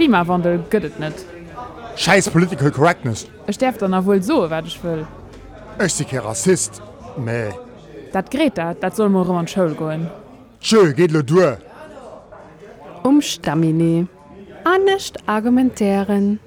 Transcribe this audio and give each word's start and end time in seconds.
Klimawandel 0.00 0.62
gëtt 0.72 0.96
net. 0.96 1.26
Scheiß 2.00 2.30
Political 2.30 2.70
Correctness. 2.70 3.26
Es 3.46 3.56
sterft 3.56 3.82
dann 3.82 3.92
wohl 4.06 4.22
so 4.22 4.48
wat 4.48 4.64
ich 4.66 4.82
will. 4.82 5.06
Ich 5.84 5.98
bin 5.98 6.06
kein 6.08 6.20
Rassist. 6.20 6.80
Nee. 7.18 7.50
Dat 8.10 8.30
Greta, 8.30 8.72
dat 8.72 8.96
soll 8.96 9.10
morgen 9.10 9.36
an 9.36 9.46
Schul 9.46 9.74
goen. 9.74 10.08
Tschö, 10.62 10.94
geht 10.94 11.10
lo 11.10 11.20
durch. 11.20 11.58
Um 13.02 13.20
Stamine. 13.20 14.08
Annecht 14.64 15.18
argumentären. 15.26 16.40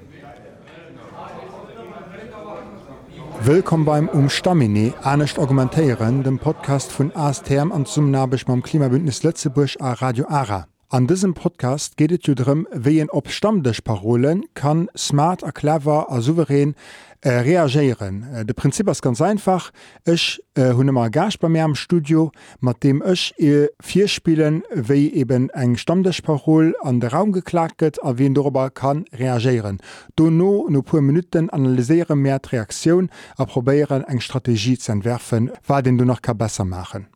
Willkommen 3.42 3.84
beim 3.84 4.08
Umstamine, 4.08 4.94
Anecht 5.02 5.38
Argumentéieren, 5.38 6.22
dem 6.24 6.38
Podcast 6.38 6.90
vun 6.98 7.12
ASTM 7.14 7.70
an 7.72 7.84
zum 7.86 8.10
Nabech 8.10 8.46
beim 8.46 8.62
Klimabündnis 8.62 9.22
Lettzebusch 9.22 9.76
a 9.80 9.92
Radio 9.92 10.26
Ara. 10.28 10.66
An 10.94 11.08
diesem 11.08 11.34
Podcast 11.34 11.96
geht 11.96 12.12
es 12.12 12.36
darum, 12.36 12.68
wie 12.72 13.00
en 13.00 13.10
op 13.10 13.28
Stammdechparolen 13.28 14.44
kann 14.54 14.88
smart, 14.96 15.42
clever, 15.52 16.08
a 16.08 16.20
souverän 16.20 16.76
äh, 17.20 17.30
reagieren. 17.30 18.22
Äh, 18.32 18.44
de 18.44 18.54
Prinzip 18.54 18.88
ist 18.88 19.02
ganz 19.02 19.20
einfach. 19.20 19.72
Ich 20.04 20.40
äh, 20.54 20.72
hunne 20.72 20.92
mal 20.92 21.10
Gage 21.10 21.38
bei 21.40 21.48
mir 21.48 21.64
am 21.64 21.74
Studio, 21.74 22.30
mit 22.60 22.84
dem 22.84 23.02
ich 23.04 23.34
äh, 23.40 23.70
vier 23.82 24.06
Spielen, 24.06 24.62
wie 24.72 25.12
eben 25.12 25.50
eng 25.50 25.76
Stammdechparol 25.76 26.76
an 26.80 27.00
den 27.00 27.10
Raum 27.10 27.32
geklagt 27.32 27.80
wird, 27.80 28.00
a 28.04 28.16
wen 28.16 28.34
darüber 28.34 28.70
kann 28.70 29.04
reagieren. 29.12 29.78
Do 30.14 30.30
no 30.30 30.68
no 30.70 30.82
paar 30.82 31.00
Minuten 31.00 31.50
analysieren 31.50 32.20
mehr 32.20 32.38
die 32.38 32.50
Reaktion, 32.50 33.10
a 33.36 33.46
probieren 33.46 34.04
eng 34.04 34.20
Strategie 34.20 34.78
zu 34.78 34.92
entwerfen, 34.92 35.50
was 35.66 35.82
den 35.82 35.98
du 35.98 36.04
noch 36.04 36.22
kann 36.22 36.38
besser 36.38 36.64
machen. 36.64 37.08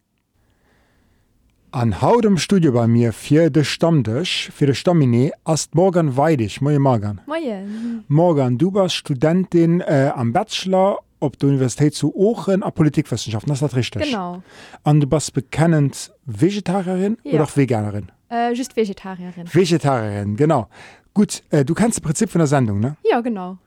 An 1.70 2.00
haut 2.00 2.24
im 2.24 2.38
Studio 2.38 2.72
bei 2.72 2.86
mir 2.86 3.12
fir 3.12 3.50
de 3.50 3.62
Stammdech 3.62 4.50
fir 4.54 4.66
de 4.66 4.74
Stamminé 4.74 5.32
ass 5.45 5.68
Morgan 5.74 6.16
Weidig 6.16 6.62
Moie 6.62 6.78
Morgan. 6.78 7.20
Moin. 7.27 8.04
Morgan, 8.08 8.56
du 8.56 8.72
warst 8.72 8.94
Studentin 8.97 9.80
äh, 9.83 10.11
am 10.14 10.33
Bachelor 10.33 11.00
op 11.20 11.39
der 11.39 11.50
Universität 11.50 11.94
zu 11.94 12.14
Aachen 12.16 12.62
a 12.62 12.70
Politikwissenschaften 12.70 13.50
das 13.50 13.61
ist 13.61 13.77
richtig. 13.77 14.02
Genau. 14.02 14.42
An 14.83 15.00
du 15.00 15.06
bist 15.06 15.34
bekennend 15.34 16.11
Vegetarierin 16.24 17.19
Ja. 17.22 17.34
oder 17.34 17.44
auch 17.44 17.56
Veganerin? 17.56 18.11
Äh, 18.30 18.52
just 18.55 18.74
Vegetarierin. 18.74 19.46
Vegetarierin, 19.52 20.36
genau. 20.36 20.69
Gut, 21.12 21.42
äh, 21.50 21.66
du 21.66 21.74
kennst 21.74 21.98
das 21.98 22.00
Prinzip 22.02 22.30
von 22.30 22.39
der 22.39 22.46
Sendung, 22.46 22.80
ne? 22.80 22.96
Ja, 23.05 23.20
genau. 23.20 23.58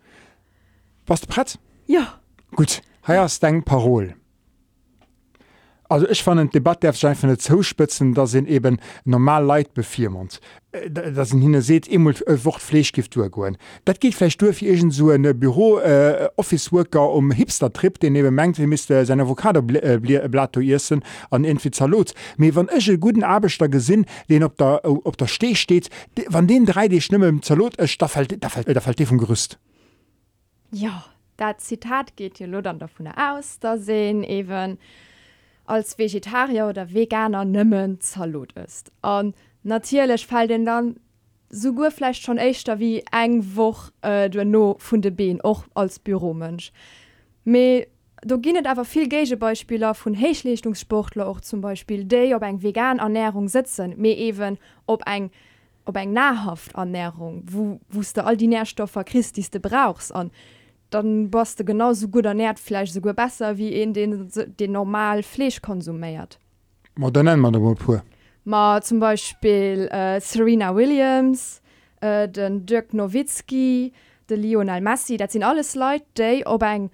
Warst 1.06 1.24
du 1.26 1.28
bereit? 1.28 1.60
Ja. 1.86 2.20
Gut, 2.56 2.82
hier 3.06 3.24
ist 3.26 3.44
dein 3.44 3.64
Parol. 3.64 4.16
Also 5.92 6.08
ich 6.08 6.24
fand 6.24 6.40
eine 6.40 6.50
Debatte 6.50 6.88
darf 6.88 7.04
einfach 7.04 7.28
nicht 7.28 7.42
zuspitzen, 7.42 8.14
dass 8.14 8.32
sind 8.32 8.48
eben 8.48 8.80
normal 9.04 9.44
Leid 9.44 9.74
befirmont. 9.74 10.40
Da 10.90 11.26
sind 11.26 11.42
hin 11.42 11.60
seht 11.60 11.86
immer 11.86 12.14
ein 12.28 12.46
Wort 12.46 12.62
Fleischgift 12.62 13.14
durchgehen. 13.14 13.58
Das 13.84 14.00
geht 14.00 14.16
vielleicht 14.16 14.42
durch 14.42 14.62
irgend 14.62 14.94
so 14.94 15.10
ein 15.10 15.24
Büro 15.38 15.80
äh, 15.80 16.30
Office 16.38 16.72
Worker 16.72 17.12
um 17.12 17.32
Hipster 17.32 17.74
Trip, 17.74 18.00
den 18.00 18.16
Avocado 19.20 19.60
äh, 19.60 19.98
Blatt 20.30 20.56
essen 20.56 21.04
an 21.30 21.44
irgendwie 21.44 21.72
Salat. 21.74 22.14
Mir 22.38 22.56
wenn 22.56 22.70
ich 22.74 22.88
einen 22.88 23.02
guten 23.02 23.26
Arbeiter 23.26 23.68
gesehen, 23.68 24.06
den 24.30 24.46
auf 24.46 24.56
der 24.56 24.86
auf 24.86 25.18
der 25.18 25.28
Steh 25.28 25.56
steht, 25.56 25.90
wenn 26.30 26.48
den 26.48 26.66
drei 26.66 26.88
die 26.88 27.02
Stimme 27.02 27.28
im 27.28 27.42
ist, 27.42 28.02
da 28.02 28.08
fällt 28.08 28.42
da 28.42 28.48
fällt 28.48 28.74
da 28.74 28.80
fällt 28.80 29.06
vom 29.06 29.18
Gerüst. 29.18 29.60
Ja. 30.72 31.04
Das 31.38 31.58
Zitat 31.58 32.16
geht 32.18 32.38
hier 32.38 32.48
nur 32.48 32.62
dann 32.62 32.78
davon 32.78 33.08
aus, 33.08 33.58
dass 33.58 33.88
sie 33.88 33.94
eben 33.94 34.78
als 35.72 35.98
Vegetarier 35.98 36.68
oder 36.68 36.94
Veganer 36.94 37.46
nimmen 37.46 37.98
Salut 38.02 38.52
ist. 38.54 38.92
Und 39.02 39.36
natürlich 39.64 40.28
fällt 40.28 40.50
den 40.50 40.66
dann 40.66 40.98
so 41.50 41.74
gut 41.74 41.94
vielleicht 41.94 42.24
schon 42.24 42.38
echter 42.38 42.80
wie 42.80 43.04
eng 43.12 43.56
Woche 43.56 43.92
äh, 44.02 44.30
du 44.30 44.44
no 44.46 44.76
von 44.80 45.02
de 45.02 45.42
auch 45.44 45.64
als 45.74 46.00
Büromensch. 46.00 46.72
Me 47.44 47.88
da 48.24 48.36
ginet 48.36 48.68
aber 48.68 48.86
viel 48.86 49.08
Gegebeispieler 49.08 49.96
von 49.96 50.16
Heichlichtungssportler 50.16 51.28
auch 51.28 51.42
zum 51.42 51.62
Beispiel 51.62 52.04
die 52.04 52.36
ob 52.36 52.44
eng 52.44 52.62
vegan 52.62 53.00
Ernährung 53.00 53.48
sitzen 53.48 53.96
mir 53.98 54.16
eben 54.18 54.60
ob 54.86 55.08
eng 55.08 55.32
ob 55.86 55.98
eng 55.98 56.14
nahrhaft 56.14 56.76
Ernährung 56.76 57.44
wo 57.48 57.80
wusste 57.90 58.26
all 58.26 58.38
die 58.38 58.48
Nährstoffe 58.48 59.00
christiste 59.06 59.60
brauchst 59.60 60.14
an 60.14 60.30
dann 60.92 61.34
warst 61.34 61.60
du 61.60 61.66
genauso 61.66 62.08
gut 62.08 62.26
ernährt 62.26 62.60
vielleicht 62.60 62.94
sogar 62.94 63.14
besser 63.14 63.58
wie 63.58 63.82
in 63.82 63.94
den 63.94 64.30
den 64.60 64.72
normal 64.72 65.24
Fleisch 65.24 65.62
konsumiert 65.62 66.40
Aber 66.98 67.12
dann 67.12 67.26
nennen 67.26 67.42
wir 67.42 67.52
das 67.52 67.62
mal 67.62 67.76
pur. 67.76 68.04
Ma 68.44 68.82
zum 68.82 69.00
Beispiel 69.00 69.88
äh, 69.92 70.20
Serena 70.20 70.76
Williams, 70.76 71.62
äh, 72.02 72.28
den 72.28 72.66
Dirk 72.66 72.94
Nowitzki, 72.94 73.94
de 74.30 74.38
Lionel 74.38 74.82
Messi, 74.82 75.18
dat 75.18 75.32
sind 75.32 75.44
alles 75.44 75.76
Leute, 75.76 76.04
die 76.18 76.46
op 76.46 76.64
eng 76.64 76.90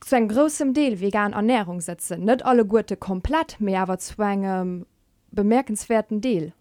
zu 0.00 0.16
eng 0.16 0.28
großem 0.28 0.74
Deel 0.74 1.00
vegan 1.00 1.32
Ernährung 1.32 1.80
setzen. 1.80 2.24
Nicht 2.24 2.44
alle 2.44 2.64
gute 2.64 2.96
komplett 2.96 3.60
mehr, 3.60 3.82
aber 3.82 3.98
zu 3.98 4.20
engem 4.22 4.86
bemerkenswerten 5.30 6.20
Deel. 6.20 6.52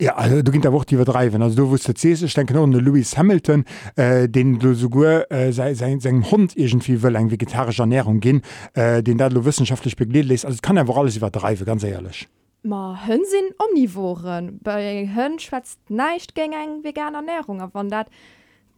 Ja, 0.00 0.14
also 0.14 0.42
du 0.42 0.52
ginint 0.52 0.64
der 0.64 0.72
Wort 0.72 0.92
iwwerdreiwen. 0.92 1.42
Also 1.42 1.56
du 1.56 1.70
wusste 1.70 1.92
ze 1.92 2.12
ich 2.12 2.34
denke 2.34 2.54
noch 2.54 2.62
an 2.62 2.70
den 2.70 2.84
Lewis 2.84 3.18
Hamilton, 3.18 3.64
äh, 3.96 4.28
den 4.28 4.60
du 4.60 4.72
sogur 4.72 5.28
äh, 5.28 5.50
se, 5.52 5.74
se, 5.74 5.98
segem 5.98 6.30
Hund 6.30 6.56
irgendwie 6.56 7.02
will 7.02 7.16
eng 7.16 7.32
vegetarische 7.32 7.82
Ernährung 7.82 8.20
gin, 8.20 8.42
äh, 8.74 9.02
den 9.02 9.18
dat 9.18 9.32
du 9.32 9.44
wissenschaftlich 9.44 9.96
begleet 9.96 10.26
lässt. 10.26 10.46
Also 10.46 10.58
kann 10.62 10.78
einfach 10.78 10.96
alles 10.96 11.16
iwwerdreiwe, 11.16 11.64
ganz 11.64 11.82
ehrlich. 11.82 12.28
Ma 12.62 12.96
hën 13.06 13.24
sinn 13.24 13.50
omnivoren. 13.58 14.60
Bei 14.62 15.02
hën 15.04 15.40
schwätzt 15.40 15.80
neicht 15.90 16.36
gegen 16.36 16.52
eng 16.52 16.84
vegan 16.84 17.16
Ernährung, 17.16 17.60
a 17.60 17.68
wann 17.72 17.88
dat 17.88 18.06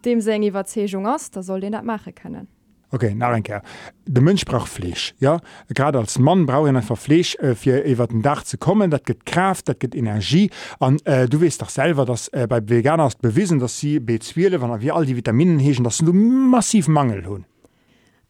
dem 0.06 0.22
se 0.22 0.32
eng 0.32 0.42
Iwerzegung 0.42 1.06
ass, 1.06 1.31
da 1.31 1.42
soll 1.42 1.60
den 1.60 1.72
dat 1.72 1.84
mache 1.84 2.14
können. 2.14 2.48
Okay, 2.92 3.14
na 3.14 3.32
enker. 3.34 3.62
De 4.04 4.20
Mënsch 4.20 4.44
brauch 4.44 4.66
Flech. 4.66 5.14
Ja 5.20 5.38
gerade 5.68 5.98
als 5.98 6.18
Mann 6.18 6.46
brauch 6.46 6.66
en 6.66 6.76
einfach 6.76 6.98
Flech 6.98 7.36
äh, 7.38 7.54
fir 7.54 7.84
iwwer 7.86 8.08
den 8.08 8.22
Dach 8.22 8.42
ze 8.44 8.58
kommen, 8.58 8.90
dat 8.90 9.06
gett 9.06 9.24
Kraft, 9.26 9.68
dat 9.68 9.78
gett 9.78 9.94
Energie 9.94 10.50
an 10.80 10.98
äh, 11.04 11.28
du 11.28 11.40
west 11.40 11.62
doch 11.62 11.68
selber, 11.68 12.04
dass 12.04 12.28
äh, 12.28 12.48
bei 12.48 12.60
Veganer 12.68 13.04
hast 13.04 13.22
bewiesen, 13.22 13.60
dass 13.60 13.78
sie 13.78 14.00
bezwiele, 14.00 14.60
wann 14.60 14.80
wie 14.80 14.90
all 14.90 15.06
die 15.06 15.16
Vitaminen 15.16 15.60
heechen, 15.60 15.84
dass 15.84 15.98
du 15.98 16.12
massiv 16.12 16.88
Mangel 16.88 17.26
hunn. 17.26 17.44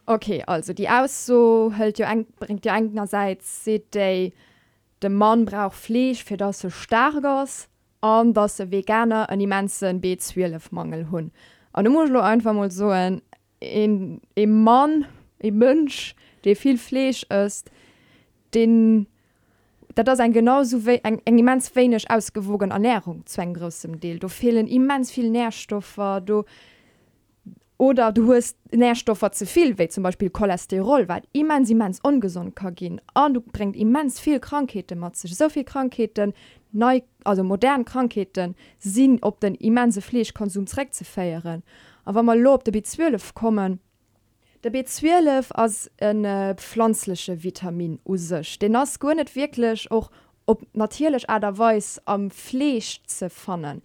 Okay, 0.04 0.42
also 0.46 0.74
die 0.74 0.88
aus 0.88 1.24
so 1.24 1.72
hölt 1.76 1.98
jo 1.98 2.04
eng 2.04 2.26
bringt 2.38 2.66
jo 2.66 2.72
engerseits 2.72 3.64
se 3.64 3.80
déi 3.94 4.32
de 5.00 5.08
Mann 5.08 5.46
brauch 5.46 5.72
Flech 5.72 6.22
fir 6.24 6.36
dat 6.36 6.54
se 6.54 6.70
starkers 6.70 7.68
an 8.02 8.34
dat 8.34 8.50
se 8.50 8.70
Veganer 8.70 9.30
an 9.30 9.38
die 9.38 9.46
Menzen 9.46 10.02
B12 10.02 10.68
Mangel 10.70 11.10
hunn. 11.10 11.30
An 11.72 11.84
du 11.84 11.90
muss 11.90 12.10
einfach 12.10 12.52
mal 12.52 12.70
so. 12.70 12.88
Ein 12.88 13.22
in 13.60 14.20
im 14.34 14.62
Mann 14.64 15.06
im 15.38 15.58
Mönsch 15.58 16.14
der 16.44 16.56
viel 16.56 16.78
Fleisch 16.78 17.24
ist 17.24 17.70
den 18.54 19.06
da 19.94 20.02
das 20.02 20.20
ein 20.20 20.32
genauso 20.32 20.86
we 20.86 21.00
ein, 21.04 21.20
ein 21.24 21.38
immens 21.38 21.74
wenig 21.76 22.10
ausgewogen 22.10 22.70
Ernährung 22.70 23.24
zu 23.26 23.40
einem 23.42 23.54
großen 23.54 24.00
Deal 24.00 24.18
du 24.18 24.28
fehlen 24.28 24.66
immens 24.66 25.10
viel 25.10 25.30
Nährstoffe 25.30 26.00
du 26.24 26.44
oder 27.80 28.12
du 28.12 28.30
hast 28.34 28.58
Nährstoffe 28.72 29.30
zu 29.32 29.46
viel, 29.46 29.78
wie 29.78 29.88
zum 29.88 30.02
Beispiel 30.02 30.28
Cholesterol, 30.28 31.08
weil 31.08 31.22
immens 31.32 31.70
immens 31.70 31.98
ungesund 32.02 32.54
kann 32.54 32.74
gehen. 32.74 33.00
Und 33.14 33.32
du 33.32 33.40
bringt 33.40 33.74
immens 33.74 34.20
viel 34.20 34.38
Krankheiten 34.38 35.00
mit 35.00 35.16
sich. 35.16 35.34
So 35.34 35.48
viele 35.48 35.64
Krankheiten, 35.64 36.34
neu, 36.72 37.00
also 37.24 37.42
moderne 37.42 37.84
Krankheiten, 37.84 38.54
sind 38.78 39.22
ob 39.22 39.40
den 39.40 39.54
immense 39.54 40.02
Fleischkonsum 40.02 40.66
zurück 40.66 40.92
zu 40.92 41.06
feiern. 41.06 41.62
Aber 42.04 42.18
wenn 42.18 42.26
wir 42.26 42.36
lob 42.36 42.64
der 42.64 42.74
B12 42.74 43.32
kommen, 43.32 43.80
der 44.62 44.74
B12 44.74 45.50
als 45.52 45.90
ein 46.02 46.26
äh, 46.26 46.54
pflanzliche 46.56 47.42
Vitamin 47.42 47.98
aus 48.04 48.28
sich. 48.28 48.58
Den 48.58 48.76
hast 48.76 49.00
gar 49.00 49.14
nicht 49.14 49.34
wirklich 49.34 49.90
auch 49.90 50.10
ob 50.44 50.66
natürlich 50.74 51.30
aderweis 51.30 51.98
am 52.04 52.30
Fleisch 52.30 53.00
zu 53.06 53.30
fannen. 53.30 53.80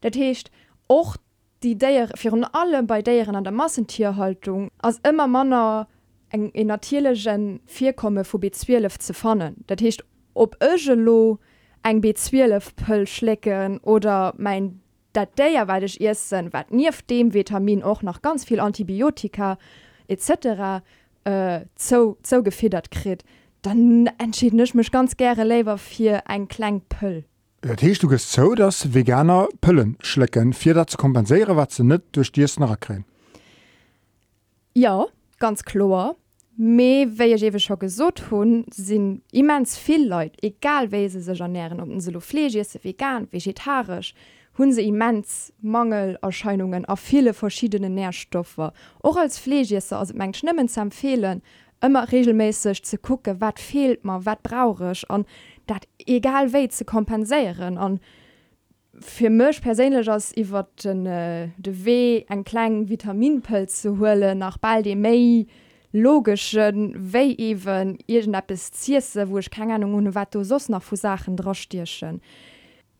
Das 0.00 0.16
heißt, 0.16 0.50
auch 0.86 1.16
die 1.64 1.78
Deier, 1.78 2.08
für 2.14 2.32
alle 2.52 2.82
bei 2.82 3.02
deren 3.02 3.34
an 3.34 3.44
der 3.44 3.52
Massentierhaltung, 3.52 4.70
als 4.78 5.00
immer 5.08 5.26
Männer 5.26 5.88
eng 6.28 6.50
en 6.52 6.66
natürlichen 6.66 7.60
Vierkomme 7.66 8.24
vu 8.24 8.38
B12 8.38 8.98
zu 8.98 9.14
fannen. 9.14 9.64
Das 9.66 9.80
heißt, 9.80 10.04
ob 10.34 10.56
Ögelo 10.62 11.38
eng 11.82 12.00
B12-Pöll 12.00 13.06
schlecken 13.06 13.78
oder 13.78 14.34
mein 14.36 14.80
dat 15.14 15.38
Deier 15.38 15.68
essen, 16.00 16.52
wat 16.52 16.72
nie 16.72 16.88
auf 16.88 17.02
dem 17.02 17.32
Vitamin 17.32 17.82
auch 17.82 18.02
noch 18.02 18.20
ganz 18.20 18.44
viel 18.44 18.60
Antibiotika 18.60 19.58
etc. 20.08 20.82
Äh, 21.24 21.60
zo, 21.76 22.18
zo 22.22 22.42
gefedert 22.42 22.90
krit, 22.90 23.24
dann 23.62 24.10
entschieden 24.18 24.58
ich 24.58 24.74
mich 24.74 24.90
ganz 24.90 25.16
gerne 25.16 25.44
lieber 25.44 25.78
für 25.78 26.26
ein 26.26 26.48
klein 26.48 26.82
Pöll. 26.82 27.24
Dat 27.64 27.80
hecht 27.80 28.02
du 28.02 28.08
ges 28.08 28.32
zo, 28.32 28.54
dats 28.54 28.84
Veganer 28.92 29.46
Pëllen 29.64 29.94
schlecken, 29.98 30.50
fir 30.52 30.74
dat 30.76 30.90
ze 30.90 30.96
kompenéiere 31.00 31.54
wat 31.56 31.72
ze 31.72 31.84
net 31.84 32.02
duch 32.10 32.30
Dies 32.30 32.56
nachräen. 32.56 33.06
Ja, 34.72 35.06
ganz 35.38 35.62
chlor. 35.64 36.16
Mei 36.56 37.08
wéiier 37.08 37.40
jewe 37.40 37.58
scho 37.58 37.78
gesot 37.80 38.20
hunn 38.28 38.66
sinn 38.68 39.22
immens 39.32 39.78
vill 39.86 40.04
Leiit, 40.12 40.36
egal 40.44 40.90
wéi 40.92 41.08
se 41.08 41.22
se 41.24 41.32
janieren 41.32 41.80
op 41.80 41.88
den 41.88 42.04
Seloflegie 42.04 42.64
se 42.64 42.78
vegan, 42.82 43.28
vegetarisch, 43.32 44.12
hunn 44.60 44.72
se 44.72 44.84
immens 44.84 45.50
Mangelerscheinungen 45.62 46.84
a 46.88 46.96
viele 46.96 47.32
verschiedene 47.32 47.88
Nährstoffe. 47.88 48.72
och 49.00 49.16
als 49.16 49.38
Flegiesse 49.38 49.96
ass 49.96 50.12
mengg 50.12 50.36
schëmmen 50.36 50.68
ze 50.68 50.80
empfehlen, 50.80 51.40
ëmmer 51.84 52.08
regelméisech 52.08 52.84
ze 52.84 52.96
kucke, 52.96 53.34
wat 53.40 53.58
fehlt 53.60 54.04
man, 54.04 54.22
wat 54.24 54.42
braurech 54.42 55.04
an 55.08 55.26
dat 55.66 55.86
egal 56.06 56.52
we 56.52 56.68
zu 56.68 56.84
kompensieren 56.84 57.78
an 57.78 58.00
für 59.00 59.30
mech 59.30 59.60
perlich 59.60 60.10
als 60.10 60.36
iwwer 60.36 60.68
äh, 60.84 61.48
de 61.56 61.84
W 61.84 62.24
en 62.28 62.44
kleinen 62.44 62.88
Vitaminpilz 62.88 63.82
zu 63.82 63.98
hole 63.98 64.34
nach 64.34 64.58
bald 64.58 64.86
de 64.86 64.94
mei 64.94 65.46
logischen 65.92 66.94
wei 67.12 67.34
even 67.38 67.98
irgend 68.06 68.46
bis 68.46 68.70
wo 69.26 69.38
ich 69.38 69.50
keine 69.50 69.74
Ahnung 69.74 69.94
ohne 69.94 70.14
wat 70.14 70.34
du 70.34 70.44
sos 70.44 70.68
nach 70.68 70.82
vu 70.82 70.96
Sachen 70.96 71.36
drostierchen. 71.36 72.20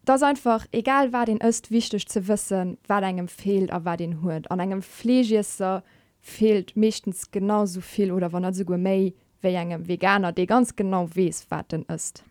Das 0.04 0.22
einfach 0.22 0.66
egal 0.72 1.12
war 1.12 1.26
den 1.26 1.42
öst 1.42 1.70
wichtig 1.70 2.06
zu 2.08 2.28
wissen, 2.28 2.76
war 2.86 3.02
engem 3.02 3.28
fehlt 3.28 3.72
a 3.72 3.84
war 3.84 3.96
den 3.96 4.22
hut 4.22 4.50
an 4.50 4.60
engem 4.60 4.82
Flegesser 4.82 5.82
fehlt 6.20 6.76
mechtens 6.76 7.30
genauso 7.30 7.80
viel 7.80 8.10
oder 8.10 8.32
wann 8.32 8.44
er 8.44 8.54
so 8.54 8.64
méi 8.64 9.14
wie 9.42 9.54
engem 9.54 9.86
Veganer, 9.86 10.32
de 10.32 10.46
ganz 10.46 10.74
genau 10.74 11.08
wees 11.14 11.46
wat 11.50 11.70
denn 11.72 11.82
ist. 11.82 12.24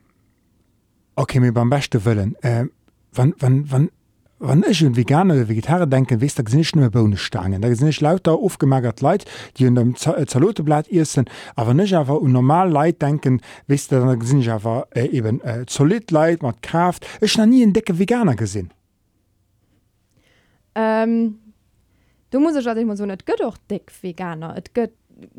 okay 1.16 1.40
mir 1.40 1.54
beim 1.54 1.70
beste 1.70 2.06
willen 2.06 2.36
äh, 2.44 2.66
wann 3.14 3.34
wann 3.40 3.72
wann 3.72 3.90
wann 4.40 4.66
ich 4.70 4.84
und 4.86 4.98
vegane 4.98 5.34
oder 5.34 5.48
vegetare 5.48 5.88
denken 5.88 6.20
wis 6.22 6.36
da 6.36 6.44
sind 6.48 6.76
nur 6.76 6.90
bone 6.90 7.18
stangen 7.18 7.62
da 7.62 7.74
sind 7.74 7.88
nicht 7.88 8.02
lauter 8.02 8.34
aufgemagert 8.34 9.02
leid 9.02 9.26
die 9.58 9.66
in 9.66 9.76
dem 9.76 9.96
zaloteblatt 9.96 10.90
essen 10.90 11.26
aber 11.56 11.74
nicht 11.74 11.96
einfach 11.96 12.20
un 12.20 12.32
normal 12.32 12.70
leid 12.70 13.02
denken 13.02 13.42
wisst 13.68 13.92
ihr 13.92 14.00
dann 14.00 14.22
sind 14.22 14.42
ich 14.42 14.52
aber 14.52 14.88
äh, 14.96 15.08
eben 15.08 15.42
äh, 15.42 15.66
solid 15.68 16.12
leid 16.12 16.42
macht 16.42 16.62
kraft. 16.62 17.08
Ich 17.22 17.38
na 17.38 17.46
nie 17.46 17.64
en 17.64 17.74
decke 17.74 17.98
veganer 17.98 18.36
gesinn 18.36 18.70
ähm, 20.76 21.40
du 22.32 22.40
muss 22.40 22.56
ich 22.56 22.66
immer 22.66 22.98
so 22.98 23.06
net 23.06 23.26
gött 23.26 23.40
doch 23.40 23.58
dick 23.70 23.92
veganer. 24.02 24.58
Et 24.58 24.74
gött 24.74 24.94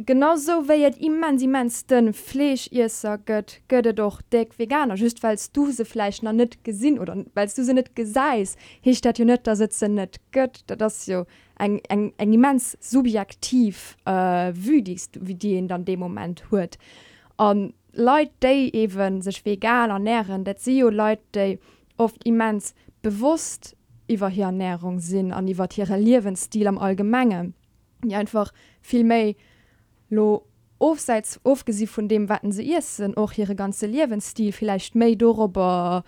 genauso 0.06 0.68
wéiet 0.68 0.96
immens 0.98 1.42
immensten 1.42 2.12
Flech 2.12 2.66
iser 2.72 3.18
gëtt 3.28 3.60
gëtt 3.68 3.90
doch 3.98 4.20
deck 4.32 4.54
veganer. 4.58 4.96
Just 4.96 5.22
weils 5.22 5.50
du 5.52 5.70
se 5.72 5.84
fleisch 5.84 6.22
na 6.22 6.32
net 6.32 6.58
gesinn 6.64 6.98
oder 6.98 7.24
weils 7.34 7.54
du 7.54 7.64
se 7.64 7.72
net 7.72 7.94
geseis 7.96 8.56
hich 8.82 9.00
dat 9.00 9.18
jo 9.18 9.24
net 9.24 9.44
da 9.46 9.54
sitze 9.56 9.88
net 9.88 10.20
gëtt 10.32 10.62
dat 10.66 10.80
das 10.80 11.06
jo 11.06 11.24
eng 11.58 11.80
eng 11.88 12.12
eng 12.18 12.34
immens 12.34 12.76
subjektiv 12.80 13.96
äh, 14.06 14.52
wüdigst 14.54 15.18
wie 15.22 15.34
die 15.34 15.56
in 15.56 15.68
dann 15.68 15.84
dem 15.84 16.00
moment 16.00 16.44
huet. 16.50 16.78
An 17.36 17.72
Leiit 17.96 18.32
déi 18.42 18.70
even 18.74 19.22
sech 19.22 19.44
vegan 19.44 19.90
ernähren 19.90 20.44
dat 20.44 20.60
si 20.60 20.80
Leiit 20.82 21.22
déi 21.32 21.58
oft 21.96 22.24
immens 22.26 22.74
bewusst 23.02 23.76
iwwer 24.08 24.30
hier 24.30 24.46
Ernährung 24.46 24.98
sinn 25.00 25.32
an 25.32 25.48
iwwer 25.48 25.68
ihre 25.76 25.98
Liwenstil 25.98 26.66
am 26.68 26.78
allgemmenge 26.78 27.52
die 28.04 28.14
einfach 28.14 28.52
viel 28.80 29.04
méi 29.04 29.36
lo 30.14 30.46
ofseits 30.78 31.40
ofgesi 31.44 31.86
von 31.86 32.08
dem 32.08 32.28
watten 32.28 32.52
se 32.52 32.62
issen 32.62 33.16
och 33.16 33.38
ihre 33.38 33.54
ganze 33.54 33.86
Lebensstil 33.86 34.52
vielleicht 34.52 34.94
méi 34.94 35.16
darüber 35.16 36.04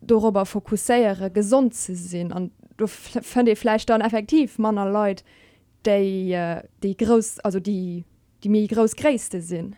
darüber 0.00 0.44
fokusséiere 0.44 1.30
gesund 1.30 1.74
ze 1.74 1.94
sinn 1.94 2.32
an 2.32 2.50
du 2.76 2.86
fand 2.86 3.58
fleisch 3.58 3.86
dann 3.86 4.00
effektiv 4.00 4.58
manner 4.58 4.90
Leute 4.90 5.24
die 5.86 6.32
äh, 6.32 6.62
die 6.82 6.96
groß 6.96 7.40
also 7.40 7.60
die 7.60 8.04
die 8.42 8.48
mir 8.48 8.68
groß 8.68 8.94
gräste 8.96 9.40
sinn 9.40 9.76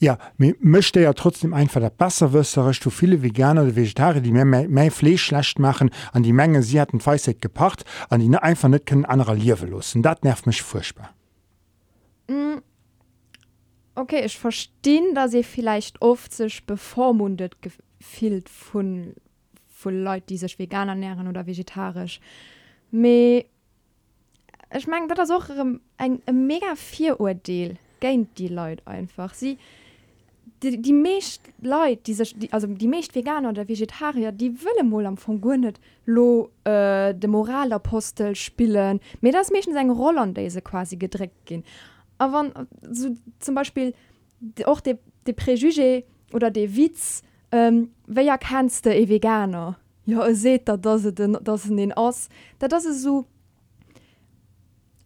Ja 0.00 0.16
möchte 0.38 1.00
ja 1.00 1.12
trotzdem 1.12 1.52
einfach 1.52 1.80
der 1.80 1.90
besserwüsserisch 1.90 2.80
du 2.80 2.90
viele 2.90 3.20
Veganer 3.20 3.62
oder 3.62 3.74
Vegetarier, 3.74 4.20
die 4.20 4.32
mehr 4.32 4.44
mehr 4.44 4.90
Fleisch 4.92 5.24
schlecht 5.24 5.58
machen 5.58 5.90
an 6.12 6.22
die 6.22 6.32
Menge 6.32 6.62
sie 6.62 6.80
hatten 6.80 7.04
Weisheit 7.04 7.40
gepacht 7.40 7.84
an 8.08 8.20
die 8.20 8.36
einfach 8.36 8.68
nicht 8.68 8.86
können 8.86 9.04
anderer 9.04 9.34
Liebe 9.34 9.66
losen 9.66 10.02
das 10.02 10.22
nervt 10.22 10.46
mich 10.46 10.62
furchtbar 10.62 11.17
Okay, 13.98 14.24
ich 14.24 14.38
verstehe, 14.38 15.12
dass 15.12 15.32
sie 15.32 15.42
vielleicht 15.42 16.00
oft 16.00 16.32
sich 16.32 16.64
bevormundet 16.64 17.56
gefühlt 17.62 18.48
von, 18.48 19.14
von 19.66 20.04
Leuten, 20.04 20.26
die 20.28 20.36
sich 20.36 20.56
vegan 20.56 20.88
ernähren 20.88 21.26
oder 21.26 21.46
vegetarisch. 21.46 22.20
Aber 22.92 23.42
ich 24.76 24.86
meine, 24.86 25.08
das 25.08 25.30
ist 25.30 25.34
auch 25.34 25.50
ein, 25.50 25.80
ein, 25.96 26.22
ein 26.26 26.46
mega 26.46 26.76
Vier-Uhr-Deal 26.76 27.76
gegen 27.98 28.28
die 28.36 28.46
Leute 28.46 28.86
einfach. 28.86 29.34
Sie, 29.34 29.58
die, 30.62 30.80
die 30.80 30.92
meisten 30.92 31.52
Leute, 31.60 32.02
die 32.06 32.14
sich, 32.14 32.38
die, 32.38 32.52
also 32.52 32.68
die 32.68 32.86
meisten 32.86 33.16
Veganer 33.16 33.48
oder 33.48 33.66
Vegetarier, 33.66 34.30
die 34.30 34.62
wollen 34.62 34.92
wohl 34.92 35.06
am 35.06 35.16
von 35.16 35.40
gar 35.40 35.56
nicht 35.56 35.80
lo, 36.04 36.50
äh, 36.62 37.14
den 37.14 37.30
Moralapostel 37.30 38.36
spielen. 38.36 39.00
Mir 39.22 39.32
das 39.32 39.50
Menschen 39.50 39.72
seine 39.72 39.92
Rolle 39.92 40.20
an 40.20 40.34
diese 40.34 40.62
quasi 40.62 40.96
gedrückt 40.96 41.46
gehen 41.46 41.64
aber 42.18 42.66
so 42.90 43.14
zum 43.38 43.54
Beispiel 43.54 43.94
auch 44.64 44.80
de, 44.80 44.98
de 45.26 45.34
Präjugé 45.34 46.04
oder 46.32 46.50
de 46.50 46.76
Witz 46.76 47.22
ähm, 47.50 47.90
wer 48.06 48.38
kennst 48.38 48.86
du 48.86 48.94
e 48.94 49.08
veganer 49.08 49.78
ja 50.04 50.32
seht 50.34 50.68
da 50.68 50.76
dass 50.76 51.02
den 51.14 51.38
das 51.42 51.64
den 51.64 51.92
aus. 51.92 52.28
Da 52.58 52.68
das 52.68 52.84
ist 52.84 53.02
so 53.02 53.26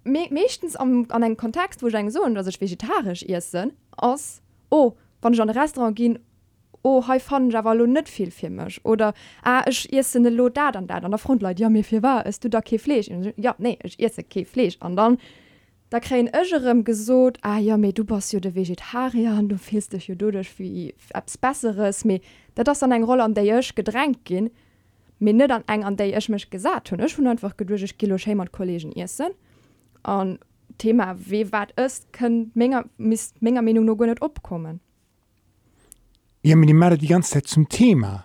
me 0.04 0.26
mechtens 0.30 0.76
am 0.76 1.06
an 1.10 1.22
einen 1.22 1.36
Kontext 1.36 1.82
wo 1.82 1.88
ich 1.88 2.12
so 2.12 2.28
dass 2.28 2.46
ich 2.46 2.60
vegetarisch 2.60 3.22
essen 3.24 3.72
aus. 3.96 4.42
Oh 4.70 4.94
wann 5.20 5.34
schon 5.34 5.50
Restaurant 5.50 5.96
gehen 5.96 6.18
oh 6.82 7.02
he 7.06 7.20
fand 7.20 7.52
ja 7.52 7.74
net 7.74 8.08
viel 8.08 8.30
firmisch 8.30 8.80
oder 8.84 9.14
ah, 9.42 9.64
ich 9.68 9.92
esse 9.92 10.18
lo 10.18 10.48
da 10.48 10.72
dann 10.72 10.86
da 10.86 10.96
an 10.96 11.10
der 11.10 11.18
Frontleute 11.18 11.62
ja 11.62 11.68
mir 11.68 11.84
viel 11.84 12.02
war 12.02 12.26
ist 12.26 12.42
du 12.44 12.50
da 12.50 12.60
Fleisch? 12.60 13.08
Ja 13.36 13.54
nee 13.58 13.78
ich 13.84 14.00
esse 14.00 14.24
Fleisch. 14.44 14.76
An 14.80 14.96
dann 14.96 15.18
da 15.92 16.00
kräen 16.00 16.30
ëgerem 16.32 16.80
gesot 16.88 17.36
ah 17.44 17.58
ja 17.60 17.76
me 17.76 17.92
du 17.92 18.04
bas 18.04 18.30
jo 18.32 18.40
de 18.40 18.50
vegetarier 18.50 19.34
an 19.36 19.48
du 19.48 19.58
fiest 19.58 19.92
dich 19.92 20.08
jo 20.08 20.14
dudech 20.14 20.54
wie 20.58 20.94
abs 21.12 21.36
besseres 21.36 22.04
me 22.04 22.20
dat 22.54 22.66
das 22.66 22.82
an 22.82 22.92
eng 22.92 23.04
rolle 23.04 23.22
an 23.22 23.34
der 23.34 23.44
joch 23.44 23.74
gedrängt 23.74 24.24
gin 24.24 24.48
mir 25.18 25.34
net 25.34 25.52
an 25.52 25.64
eng 25.68 25.84
an 25.84 25.96
der 25.96 26.16
ich 26.16 26.28
mech 26.30 26.48
gesagt 26.48 26.90
hun 26.90 27.00
ich 27.00 27.18
hun 27.18 27.26
einfach 27.26 27.58
gedurch 27.58 27.98
kilo 27.98 28.16
schemer 28.16 28.46
kollegen 28.46 28.92
essen. 28.92 29.32
An 30.02 30.38
thema 30.78 31.14
we 31.18 31.52
wat 31.52 31.72
ist 31.72 32.10
können 32.12 32.50
menge 32.54 32.84
mis 32.96 33.34
menge 33.40 33.60
menung 33.62 33.84
no 33.84 33.94
go 33.94 34.06
net 34.06 34.22
opkommen. 34.22 34.80
Ja 36.42 36.56
mir 36.56 36.66
die 36.66 36.98
die 36.98 37.06
ganze 37.08 37.32
Zeit 37.32 37.46
zum 37.46 37.68
Thema. 37.68 38.24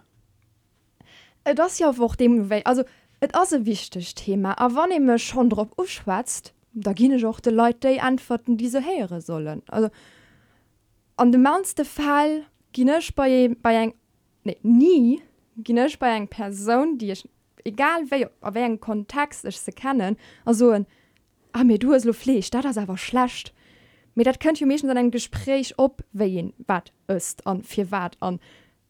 Das 1.43 1.79
ja 1.79 1.97
wo 1.97 2.07
dem 2.13 2.49
also 2.63 2.83
et 3.19 3.35
as 3.35 3.51
wichtig 3.51 4.15
thema 4.15 4.53
a 4.57 4.73
wann 4.73 4.91
immer 4.91 5.17
schon 5.17 5.49
drauf 5.49 5.67
uschwatzt 5.77 6.53
da 6.83 6.93
gene 6.93 7.27
auch 7.27 7.39
de 7.39 7.53
Leute 7.53 7.91
die 7.91 8.01
antworten 8.01 8.57
diese 8.57 8.81
here 8.81 9.21
sollen. 9.21 9.63
Also 9.67 9.89
an 11.15 11.31
dem 11.31 11.41
manste 11.41 11.85
Fall 11.85 12.43
ginech 12.71 13.15
bei 13.15 13.55
bei 13.61 13.75
eng 13.75 13.93
nee, 14.43 14.57
nie 14.61 15.21
ginech 15.57 15.97
bei 15.99 16.15
eng 16.15 16.27
Person 16.27 16.97
die 16.97 17.11
ich 17.11 17.27
egal 17.65 18.09
we 18.09 18.29
wegen 18.53 18.79
kontext 18.79 19.45
ich 19.45 19.59
se 19.59 19.71
kennen 19.71 20.17
also 20.45 20.69
ein 20.69 20.85
ah, 21.53 21.63
mir 21.63 21.79
du 21.79 21.93
es 21.93 22.05
lo 22.05 22.13
flech 22.13 22.51
da 22.51 22.61
das 22.61 22.77
aber 22.77 22.97
schlecht. 22.97 23.53
Mir 24.15 24.23
dat 24.23 24.39
könnt 24.39 24.61
ihr 24.61 24.67
méchen 24.67 24.89
an 24.89 24.97
ein 24.97 25.11
Gespräch 25.11 25.73
op 25.77 26.03
wen 26.13 26.53
wat 26.67 26.91
ist 27.07 27.45
an 27.47 27.63
vier 27.63 27.91
wat 27.91 28.17
an 28.19 28.39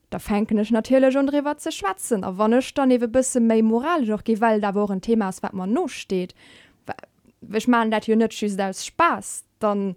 da 0.10 0.20
fenken 0.20 0.58
ich 0.58 0.72
natürlich 0.72 1.14
schon 1.14 1.28
drwer 1.28 1.58
ze 1.58 1.72
schwatzen. 1.72 2.24
A 2.24 2.38
wannnech 2.38 2.74
dann 2.74 2.92
ewe 2.92 3.08
bisse 3.08 3.40
méi 3.40 3.62
moralisch 3.62 4.12
auch 4.12 4.24
gewalt 4.24 4.64
da 4.64 4.76
wo 4.76 4.86
ein 4.86 5.02
Thema 5.02 5.30
ist 5.30 5.44
wat 5.44 5.54
man 5.54 5.72
no 5.72 5.88
steht 5.88 6.34
wech 7.42 7.68
man 7.68 7.92
dat 7.92 8.08
net 8.08 8.34
schüs 8.34 8.58
aus 8.60 8.86
Spaß, 8.86 9.46
dann 9.60 9.96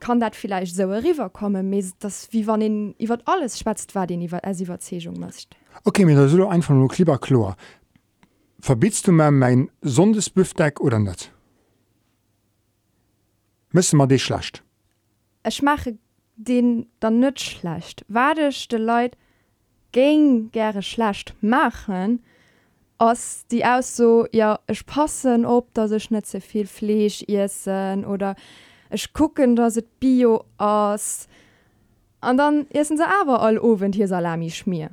kann 0.00 0.20
dat 0.20 0.36
vielleicht 0.36 0.74
so 0.74 0.84
river 0.84 1.30
kommen 1.30 1.70
me 1.70 1.82
das 2.00 2.28
wie 2.32 2.46
wann 2.46 2.60
den 2.60 2.94
iwwer 2.98 3.18
alles 3.24 3.58
spatzt 3.58 3.94
war 3.94 4.06
den 4.06 4.20
iwwer 4.20 4.44
als 4.44 4.60
Iwerzegung 4.60 5.18
mcht. 5.18 5.56
Okay, 5.84 6.04
mir 6.04 6.28
solo 6.28 6.48
einfach 6.48 6.74
nur 6.74 6.88
Kliberlor. 6.88 7.56
Verbitst 8.60 9.06
du 9.06 9.12
mir 9.12 9.30
mein 9.30 9.70
sondesbüfdeck 9.82 10.80
oder 10.80 10.98
net? 10.98 11.30
Müssen 13.72 13.96
man 13.96 14.08
dich 14.08 14.24
schlecht? 14.24 14.62
Ech 15.42 15.62
mache 15.62 15.98
den 16.36 16.86
dann 17.00 17.20
net 17.20 17.40
schlecht. 17.40 18.04
Wadechte 18.08 18.78
Leute 18.78 19.16
ging 19.92 20.50
gerne 20.50 20.82
schlecht 20.82 21.34
machen, 21.40 22.22
ass 22.98 23.46
die 23.50 23.64
aus 23.64 23.96
so 23.96 24.26
ja 24.32 24.58
ich 24.68 24.86
passen 24.86 25.44
op 25.44 25.72
da 25.74 25.88
sech 25.88 26.10
net 26.10 26.26
so 26.26 26.40
viel 26.40 26.66
Fleisch 26.66 27.22
essen 27.28 28.04
oder 28.04 28.34
ich 28.90 29.12
gucken 29.12 29.56
da 29.56 29.70
se 29.70 29.82
Bio 30.00 30.44
ass. 30.58 31.28
An 32.20 32.36
dann 32.36 32.66
essen 32.70 32.96
se 32.96 33.04
aber 33.20 33.42
all 33.42 33.58
ofwen 33.58 33.92
hier 33.92 34.08
Salami 34.08 34.50
schmier. 34.50 34.90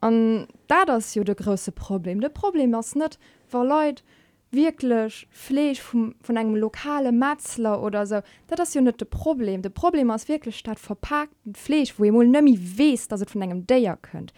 An 0.00 0.46
da 0.66 0.84
das 0.84 1.14
jo 1.14 1.22
ja 1.22 1.24
de 1.24 1.34
grosse 1.34 1.72
Problem. 1.72 2.20
De 2.20 2.30
Problem 2.30 2.74
ass 2.74 2.94
net 2.94 3.18
war 3.50 3.64
leid 3.64 4.04
wirklich 4.50 5.28
Fleisch 5.30 5.80
vom, 5.80 6.14
von 6.22 6.38
einem 6.38 6.56
lokale 6.56 7.12
Matzler 7.12 7.82
oder 7.82 8.06
so. 8.06 8.20
Das 8.46 8.68
ist 8.68 8.74
ja 8.74 8.80
nicht 8.80 9.00
das 9.00 9.08
Problem. 9.08 9.60
Das 9.60 9.72
Problem 9.72 10.08
ist 10.10 10.28
wirklich 10.28 10.58
statt 10.58 10.78
verpackten 10.78 11.54
Fleisch 11.54 11.98
wo 11.98 12.04
ihr 12.04 12.14
wohl 12.14 12.26
nämlich 12.26 12.78
wisst 12.78 13.12
dass 13.12 13.22
ihr 13.22 13.26
von 13.26 13.42
einem 13.42 13.66
Day 13.66 13.92
könnt. 14.02 14.32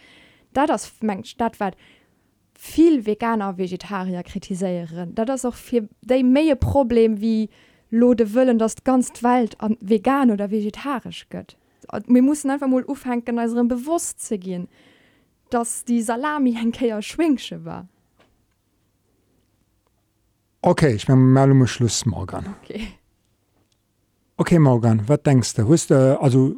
Da 0.53 0.67
das 0.67 0.93
mein 1.01 1.25
Stadtwert, 1.25 1.77
viel 2.63 3.07
veganer 3.07 3.57
Vegetarier 3.57 4.23
kritiseieren 4.23 5.15
da 5.15 5.25
das 5.25 5.47
auch 5.47 5.55
für 5.55 5.89
de 6.03 6.23
meie 6.23 6.57
Problem 6.57 7.19
wie 7.19 7.49
lode 7.89 8.35
willen 8.35 8.59
das 8.59 8.85
ganz 8.85 9.23
Welt 9.23 9.59
an 9.61 9.79
vegan 9.81 10.31
oder 10.31 10.51
vegetarisch 10.51 11.27
gött 11.31 11.57
wir 12.07 12.23
müssen 12.23 12.51
einfach 12.51 12.69
mal 12.69 12.85
aufhängen 12.87 13.39
als 13.39 13.55
bewusst 13.55 14.21
zu 14.21 14.39
gehen 14.39 14.69
dass 15.49 15.87
die 15.87 16.03
Salami 16.03 16.55
ein 16.59 16.71
Käier 16.71 17.01
schwingsche 17.01 17.65
war 17.65 17.89
Okay, 20.63 20.93
ich 20.93 21.09
mein 21.09 21.33
mal 21.33 21.51
um 21.51 21.67
Schluss 21.67 22.05
Morgan. 22.05 22.55
okay. 22.63 22.89
Okay 24.37 24.59
Morgan, 24.59 25.09
was 25.09 25.23
denkst 25.23 25.55
du? 25.55 25.67
Hast, 25.67 25.91
äh, 25.91 25.95
also 26.21 26.55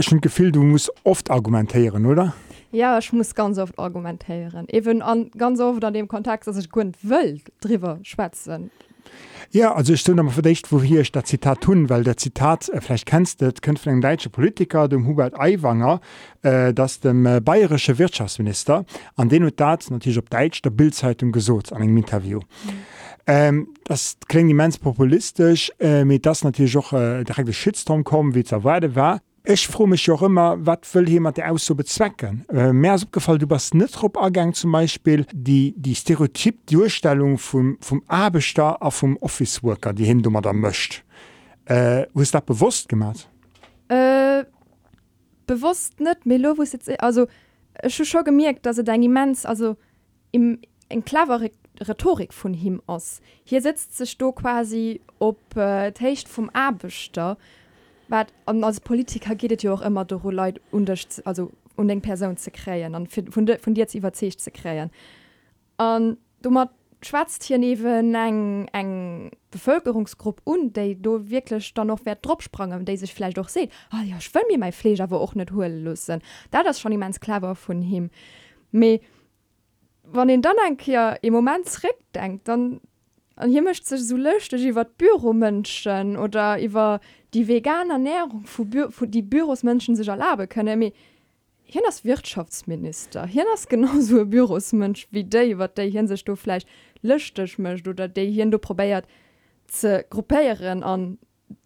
schon 0.00 0.20
gefühl 0.20 0.50
du 0.50 0.64
musst 0.64 0.90
oft 1.04 1.30
argumentieren 1.30 2.06
oder? 2.06 2.34
Ja 2.72 2.98
ich 2.98 3.12
muss 3.12 3.34
ganz 3.34 3.58
oft 3.58 3.78
argumentieren 3.78 4.68
even 4.68 5.02
an 5.02 5.30
ganz 5.36 5.60
oft 5.60 5.84
an 5.84 5.94
dem 5.94 6.08
Kontakt 6.08 6.46
dass 6.46 6.56
ich 6.56 6.70
gut 6.70 6.94
will 7.02 7.40
drüber 7.60 7.98
schwätzen 8.02 8.70
Ja, 9.50 9.74
also 9.74 9.92
ich 9.92 10.00
stelle 10.00 10.28
verdicht, 10.30 10.70
wo 10.70 10.80
hier 10.80 11.00
ich 11.00 11.10
das 11.10 11.24
Zitat 11.24 11.62
tun, 11.62 11.88
weil 11.90 12.04
der 12.04 12.16
Zitat 12.16 12.68
äh, 12.68 12.80
vielleicht 12.80 13.06
kennst 13.06 13.40
du, 13.40 13.52
könnte 13.60 13.82
von 13.82 13.92
einem 13.92 14.00
deutschen 14.00 14.30
Politiker, 14.30 14.86
dem 14.86 15.06
Hubert 15.06 15.34
Aiwanger, 15.38 16.00
äh, 16.42 16.72
das 16.72 17.00
dem 17.00 17.26
äh, 17.26 17.40
bayerische 17.40 17.98
Wirtschaftsminister, 17.98 18.84
an 19.16 19.28
den 19.28 19.42
und 19.42 19.58
dat 19.58 19.90
natürlich 19.90 20.18
auf 20.18 20.26
Deutsch 20.26 20.62
der 20.62 20.70
Bildzeitung 20.70 21.32
gesucht 21.32 21.72
an 21.72 21.82
einem 21.82 21.96
Interview. 21.96 22.38
Mhm. 22.38 22.70
Ähm, 23.26 23.68
das 23.84 24.16
klingt 24.28 24.50
immens 24.50 24.78
populistisch, 24.78 25.72
äh, 25.78 26.04
mit 26.04 26.26
das 26.26 26.42
natürlich 26.44 26.76
auch 26.76 26.92
äh, 26.92 27.24
direkt 27.24 27.54
Shitstorm 27.54 28.04
kommen, 28.04 28.34
wie 28.34 28.40
es 28.40 28.52
erwartet 28.52 28.94
war. 28.94 29.20
Ich 29.44 29.66
fro 29.66 29.86
mich 29.86 30.10
auch 30.10 30.22
immer 30.22 30.64
wat 30.66 30.94
will 30.94 31.08
jemand 31.08 31.38
der 31.38 31.50
aus 31.50 31.64
so 31.64 31.74
bezwecken? 31.74 32.44
Äh, 32.50 32.72
mehr 32.72 32.94
abgefallen 32.94 33.38
du 33.38 33.46
bist 33.46 33.74
nichtruppergang 33.74 34.52
zum 34.52 34.72
Beispiel 34.72 35.26
die 35.32 35.74
die 35.76 35.94
Stereotyp 35.94 36.66
Durchstellung 36.66 37.38
vom 37.38 37.78
vom 37.80 38.02
Abestar 38.06 38.82
auf 38.82 38.96
vom 38.96 39.16
Officeworker 39.16 39.92
die 39.94 40.04
hin 40.04 40.18
Hindummer 40.18 40.42
da 40.42 40.52
mcht 40.52 41.04
äh, 41.64 42.06
wo 42.12 42.20
ist 42.20 42.34
da 42.34 42.40
bewusst 42.40 42.88
gemacht? 42.88 43.28
Äh, 43.88 44.44
bewusst 45.46 46.00
net 46.00 46.26
Melo 46.26 46.54
jetzt 46.62 47.00
also 47.00 47.26
schon 47.86 48.06
schon 48.06 48.24
gemerkt 48.24 48.66
dass 48.66 48.76
er 48.76 48.84
dein 48.84 49.02
immens 49.02 49.46
also 49.46 49.76
im 50.32 50.58
en 50.90 51.04
klavere 51.04 51.50
Rhetorik 51.80 52.34
von 52.34 52.52
him 52.52 52.82
aus. 52.86 53.20
Hier 53.44 53.62
sitzt 53.62 53.96
sich 53.96 54.18
du 54.18 54.32
quasi 54.32 55.00
op 55.18 55.56
äh, 55.56 55.92
Techt 55.92 56.28
vom 56.28 56.50
Abbeter. 56.50 57.38
Wat 58.10 58.32
an 58.44 58.62
als 58.64 58.80
Politiker 58.80 59.34
gehtt 59.34 59.62
ja 59.62 59.72
auch 59.72 59.82
immer 59.82 60.04
do 60.04 60.30
Leute 60.30 60.60
unter 60.70 60.96
also 61.24 61.50
um 61.76 61.88
den 61.88 62.02
Person 62.02 62.36
zu 62.36 62.50
kreieren 62.50 62.94
an 62.94 63.06
von, 63.06 63.46
de- 63.46 63.58
von 63.58 63.74
dir 63.74 63.86
über 63.94 64.12
zu 64.12 64.50
kreieren. 64.50 64.90
An 65.78 66.18
du 66.42 66.50
mat 66.50 66.70
schwatzt 67.02 67.44
hier 67.44 67.56
neben 67.56 68.14
eng 68.14 68.68
eng 68.72 69.30
Bevölkerungsgruppe 69.50 70.42
und 70.44 70.76
de 70.76 70.94
du 70.96 71.30
wirklich 71.30 71.72
dann 71.72 71.86
noch 71.86 72.00
wer 72.04 72.16
dropsprangen 72.16 72.84
de 72.84 72.96
sich 72.96 73.14
vielleicht 73.14 73.38
doch 73.38 73.48
se 73.48 73.68
oh, 73.94 74.04
ja 74.04 74.16
ich 74.18 74.34
will 74.34 74.42
mir 74.50 74.58
mein 74.58 74.72
Fleisch 74.72 75.00
aber 75.00 75.20
auch 75.20 75.34
nicht 75.34 75.52
holen 75.52 75.84
lassen. 75.84 76.20
Da 76.50 76.62
das 76.62 76.80
schon 76.80 76.92
immens 76.92 77.20
clever 77.20 77.54
von 77.54 77.80
ihm. 77.82 78.10
Me 78.72 79.00
wann 80.02 80.28
den 80.28 80.42
dann 80.42 80.56
ein 80.66 80.76
im 81.22 81.32
moment 81.32 81.66
denkt 82.14 82.48
dann 82.48 82.80
an 83.40 83.50
hier 83.50 83.62
möchte 83.62 83.86
sich 83.86 84.06
so 84.06 84.16
löscht 84.16 84.52
iwwer 84.52 84.84
Büromenschen 84.84 86.16
oder 86.16 86.60
iwwer 86.60 87.00
die 87.32 87.48
vegane 87.48 87.94
Ernährung 87.94 88.44
wo, 88.56 88.64
Bü 88.64 88.88
wo 88.90 89.06
die 89.06 89.22
Bürosmenschen 89.22 89.96
sich 89.96 90.08
erlaube 90.08 90.46
können. 90.46 90.78
Mir 90.78 90.92
hier 91.62 91.82
das 91.84 92.04
Wirtschaftsminister. 92.04 93.26
Hier 93.26 93.44
das 93.44 93.68
genauso 93.68 94.20
ein 94.20 94.30
Bürosmensch 94.30 95.08
wie 95.10 95.24
der 95.24 95.58
wat 95.58 95.78
der 95.78 95.86
hier 95.86 96.06
sich 96.06 96.24
du 96.24 96.36
vielleicht 96.36 96.68
löschtech 97.02 97.58
mcht 97.58 97.88
oder 97.88 98.08
der 98.08 98.24
hier 98.24 98.46
du 98.46 98.58
probiert 98.58 99.06
ze 99.66 100.04
gruppéieren 100.10 100.82
an 100.82 101.18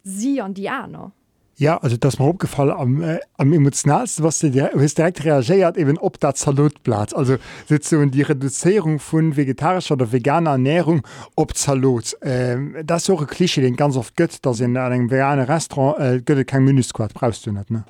sie 0.03 0.41
an 0.41 0.53
Diana 0.53 1.11
Ja, 1.57 1.77
also 1.77 1.95
das 1.95 2.15
ist 2.15 2.19
mir 2.19 2.25
aufgefallen 2.25 2.71
am, 2.71 3.01
äh, 3.01 3.19
am 3.37 3.53
emotionalsten, 3.53 4.25
was 4.25 4.39
dir, 4.39 4.71
hast 4.77 4.97
direkt 4.97 5.23
reagiert, 5.23 5.77
eben 5.77 5.97
ob 5.97 6.19
das 6.19 6.41
Salutblatt. 6.41 7.15
Also 7.15 7.37
sozusagen 7.69 8.11
die 8.11 8.23
Reduzierung 8.23 8.99
von 8.99 9.37
vegetarischer 9.37 9.93
oder 9.93 10.11
veganer 10.11 10.51
Ernährung 10.51 11.01
ob 11.35 11.57
Salut. 11.57 12.17
Ähm, 12.21 12.75
das 12.83 13.03
ist 13.03 13.09
auch 13.09 13.21
ein 13.21 13.27
Klischee, 13.27 13.61
den 13.61 13.77
ganz 13.77 13.95
oft 13.95 14.17
gibt, 14.17 14.45
dass 14.45 14.59
in 14.59 14.75
einem 14.75 15.09
veganen 15.09 15.45
Restaurant 15.45 16.27
äh, 16.27 16.43
kein 16.43 16.65
Menüsquad, 16.65 17.13
brauchst 17.13 17.45
du 17.45 17.53
nicht, 17.53 17.71
ne? 17.71 17.85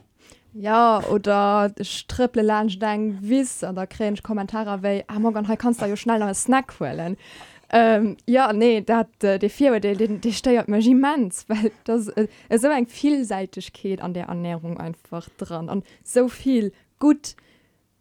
Ja 0.57 1.03
oder 1.10 1.69
stripple 1.81 2.41
Lunch 2.41 2.79
denk 2.79 3.17
wiss 3.19 3.62
an 3.62 3.75
der 3.75 3.88
kräch 3.88 4.24
Kommentare 4.24 4.81
wéi 4.81 5.03
ah, 5.07 5.19
morgen 5.19 5.45
kannst 5.57 5.81
du 5.81 5.86
jo 5.86 5.98
schnell 5.98 6.19
noch 6.19 6.27
einen 6.27 6.36
Snack 6.36 6.69
quellen. 6.69 7.17
Ähm, 7.69 8.17
ja 8.27 8.53
nee 8.53 8.81
dat 8.81 9.24
äh, 9.24 9.39
de 9.39 9.50
de 9.50 10.31
steiert 10.31 10.67
Magiments 10.67 11.45
weil 11.50 11.72
das 11.84 12.07
äh, 12.10 12.27
es 12.50 12.62
so 12.62 12.67
eng 12.67 12.86
vielseitigkeit 12.86 14.01
an 14.01 14.13
der 14.13 14.27
Ernährung 14.27 14.77
einfach 14.77 15.27
dran. 15.38 15.69
An 15.69 15.84
so 16.03 16.27
viel 16.27 16.72
gut 17.00 17.36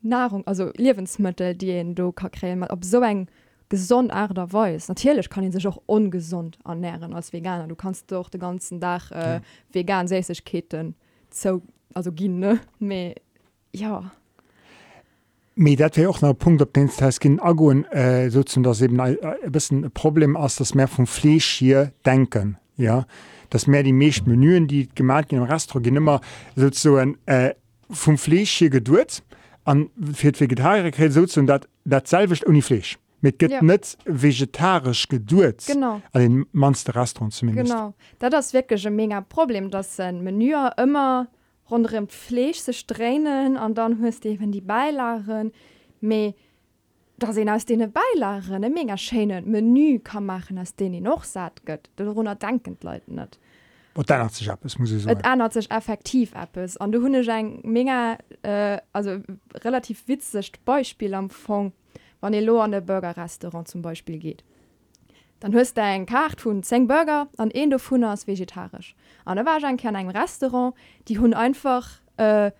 Nahrung 0.02 0.46
also 0.46 0.70
Lebensmittel 0.76 1.54
die 1.54 1.94
du 1.94 2.12
ka 2.12 2.28
krämen 2.28 2.70
ob 2.70 2.84
so 2.84 3.00
eng 3.00 3.28
gesund 3.70 4.12
ader 4.12 4.52
weiß 4.52 4.88
natürlich 4.88 5.30
kann 5.30 5.44
ihn 5.44 5.52
sich 5.52 5.66
auch 5.66 5.80
ungesund 5.86 6.58
ernähren 6.64 7.14
als 7.14 7.32
Veganer. 7.32 7.66
Du 7.66 7.74
kannst 7.74 8.12
doch 8.12 8.28
den 8.28 8.40
ganzen 8.40 8.80
Dach 8.80 9.10
äh, 9.12 9.40
vegan 9.72 10.08
Säigkeiten 10.08 10.94
so 11.30 11.62
also 11.94 12.12
gin 12.12 12.38
ne? 12.38 12.60
Me 12.78 13.14
ja 13.72 14.12
Me 15.56 15.76
dat 15.76 15.96
wäre 15.96 16.10
auch 16.10 16.20
noch 16.20 16.30
ein 16.30 16.36
Punkt, 16.36 16.62
auf 16.62 16.72
den 16.72 16.90
gehen 17.20 17.38
Agon, 17.40 17.84
äh, 17.86 18.28
sozusagen, 18.28 18.64
dass 18.64 18.80
eben 18.80 19.00
ein, 19.00 19.16
ein 19.22 19.52
bisschen 19.52 19.84
ein 19.84 19.90
Problem 19.92 20.36
ist, 20.36 20.58
dass 20.58 20.74
mehr 20.74 20.88
vom 20.88 21.06
Fleisch 21.06 21.58
hier 21.58 21.92
denken, 22.04 22.58
ja. 22.76 23.06
Dass 23.50 23.68
mehr 23.68 23.84
die 23.84 23.92
meisten 23.92 24.28
Menüen, 24.28 24.66
die 24.66 24.88
gemacht 24.88 25.30
werden 25.30 25.44
im 25.44 25.50
Restaurant, 25.50 25.84
gehen 25.84 25.96
immer 25.96 26.20
sozusagen 26.56 27.18
äh, 27.26 27.54
vom 27.88 28.18
Fleisch 28.18 28.50
hier 28.50 28.70
für 30.12 30.32
die 30.32 30.40
Vegetarier 30.40 31.10
sozusagen 31.10 31.46
das, 31.46 31.60
das 31.84 32.10
selbe 32.10 32.36
ohne 32.46 32.62
Fleisch. 32.62 32.98
Mit 33.20 33.38
Ja. 33.40 33.62
nicht 33.62 33.96
vegetarisch 34.04 35.08
geduld. 35.08 35.64
genau 35.66 36.02
An 36.12 36.20
den 36.20 36.46
manchen 36.52 36.90
Restaurants 36.90 37.38
zumindest. 37.38 37.70
Genau, 37.72 37.94
da 38.18 38.28
das 38.28 38.52
wirklich 38.52 38.86
ein 38.86 38.96
mega 38.96 39.22
Problem, 39.22 39.70
dass 39.70 39.98
ein 39.98 40.22
Menü 40.22 40.52
immer 40.76 41.28
rund 41.70 41.92
um 41.92 42.08
Fleisch 42.08 42.58
sich 42.58 42.86
drehen 42.86 43.56
und 43.56 43.78
dann 43.78 43.98
hörst 43.98 44.24
du 44.24 44.28
eben 44.28 44.52
die 44.52 44.60
Beilagen. 44.60 45.52
Me, 46.00 46.34
da 47.18 47.32
sind 47.32 47.48
aus 47.48 47.64
den 47.64 47.92
Beilagen 47.92 48.64
ein 48.64 48.72
mega 48.72 48.96
schönes 48.96 49.44
Menü 49.44 50.00
kann 50.00 50.26
machen, 50.26 50.62
noch 51.02 51.24
satt 51.24 51.64
geht. 51.64 51.90
Darunter 51.96 52.34
denken 52.34 52.76
die 52.80 52.86
Leute 52.86 53.12
nicht. 53.12 53.38
Und 53.94 54.10
dann 54.10 54.24
hat 54.24 54.34
sich 54.34 54.48
etwas, 54.48 54.78
muss 54.78 54.90
ich 54.90 55.02
sagen. 55.02 55.20
ändert 55.20 55.52
sich 55.52 55.70
effektiv 55.70 56.34
etwas. 56.34 56.76
Und 56.76 56.92
du 56.92 57.02
hast 57.02 57.28
ein 57.28 57.60
mega, 57.62 58.18
äh, 58.42 58.78
also 58.92 59.20
relativ 59.62 60.08
witziges 60.08 60.50
Beispiel 60.64 61.14
am 61.14 61.26
Anfang, 61.26 61.72
wenn 62.20 62.34
ihr 62.34 62.52
an 62.52 62.74
ein 62.74 62.84
Burgerrestaurant 62.84 63.68
zum 63.68 63.82
Beispiel 63.82 64.18
geht. 64.18 64.42
dann 65.44 65.52
hörst 65.52 65.76
de 65.76 65.84
en 65.84 66.06
Kart 66.06 66.42
vun 66.42 66.62
Zeng 66.62 66.88
Burger 66.88 67.28
an 67.36 67.50
en 67.50 67.68
do 67.68 67.76
hun 67.90 68.02
ass 68.02 68.26
vegetarisch. 68.26 68.94
An 69.26 69.36
der 69.36 69.44
war 69.44 69.62
ein 69.62 69.76
Kern 69.76 69.94
eng 69.94 70.08
Restaurant, 70.08 70.74
die 71.06 71.18
hunn 71.18 71.34
einfach 71.34 72.00
äh, 72.16 72.50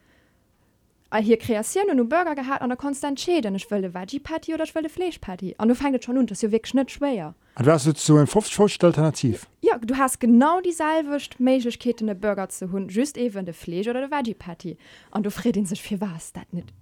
hier 1.19 1.38
kreaieren 1.38 1.99
und 1.99 2.11
Burger 2.11 2.35
gehabt 2.35 2.61
an 2.61 2.69
der 2.69 2.76
konstant 2.76 3.19
schäden. 3.19 3.55
Ich 3.55 3.71
will 3.71 3.95
Vegieparty 3.95 4.53
oder 4.53 4.64
ich 4.64 4.75
will 4.75 4.87
Fleischparty 4.91 5.55
und 5.57 5.69
du 5.69 5.75
fanget 5.75 6.05
schon 6.05 6.19
und 6.19 6.31
das 6.31 6.43
weg 6.43 6.69
schnitt 6.69 6.91
schwer 6.91 7.35
du 7.57 7.71
hast 7.71 7.85
so 7.97 8.17
ein 8.17 8.26
Fruchtvorstell 8.26 8.88
alternativ 8.88 9.47
ja 9.62 9.79
du 9.79 9.97
hast 9.97 10.21
genau 10.21 10.61
die 10.61 10.73
salwicht 10.73 11.41
Meketene 11.41 12.14
Burger 12.14 12.50
zu 12.50 12.71
hun 12.71 12.88
just 12.88 13.17
even 13.17 13.47
de 13.47 13.55
Fleisch 13.55 13.88
oder 13.88 14.07
de 14.07 14.11
Vegieparty 14.11 14.76
und 15.12 15.25
du 15.25 15.31
fried 15.31 15.57
ihn 15.57 15.64
sich 15.64 15.81
viel 15.81 16.03
was 16.03 16.35
dat 16.35 16.53
nicht 16.53 16.75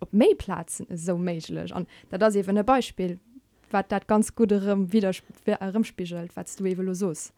op 0.00 0.12
Mayplatzen 0.12 0.86
so 0.94 1.16
melech 1.16 1.74
an 1.74 1.86
da 2.10 2.18
das 2.18 2.36
even 2.36 2.58
ein 2.58 2.66
Beispiel. 2.66 3.18
Was 3.70 3.84
das 3.88 4.06
ganz 4.06 4.34
gut 4.34 4.50
widerspiegelt, 4.50 6.30
was 6.34 6.56
du 6.56 6.64
eben 6.64 6.94
so 6.94 7.10
ist. 7.10 7.32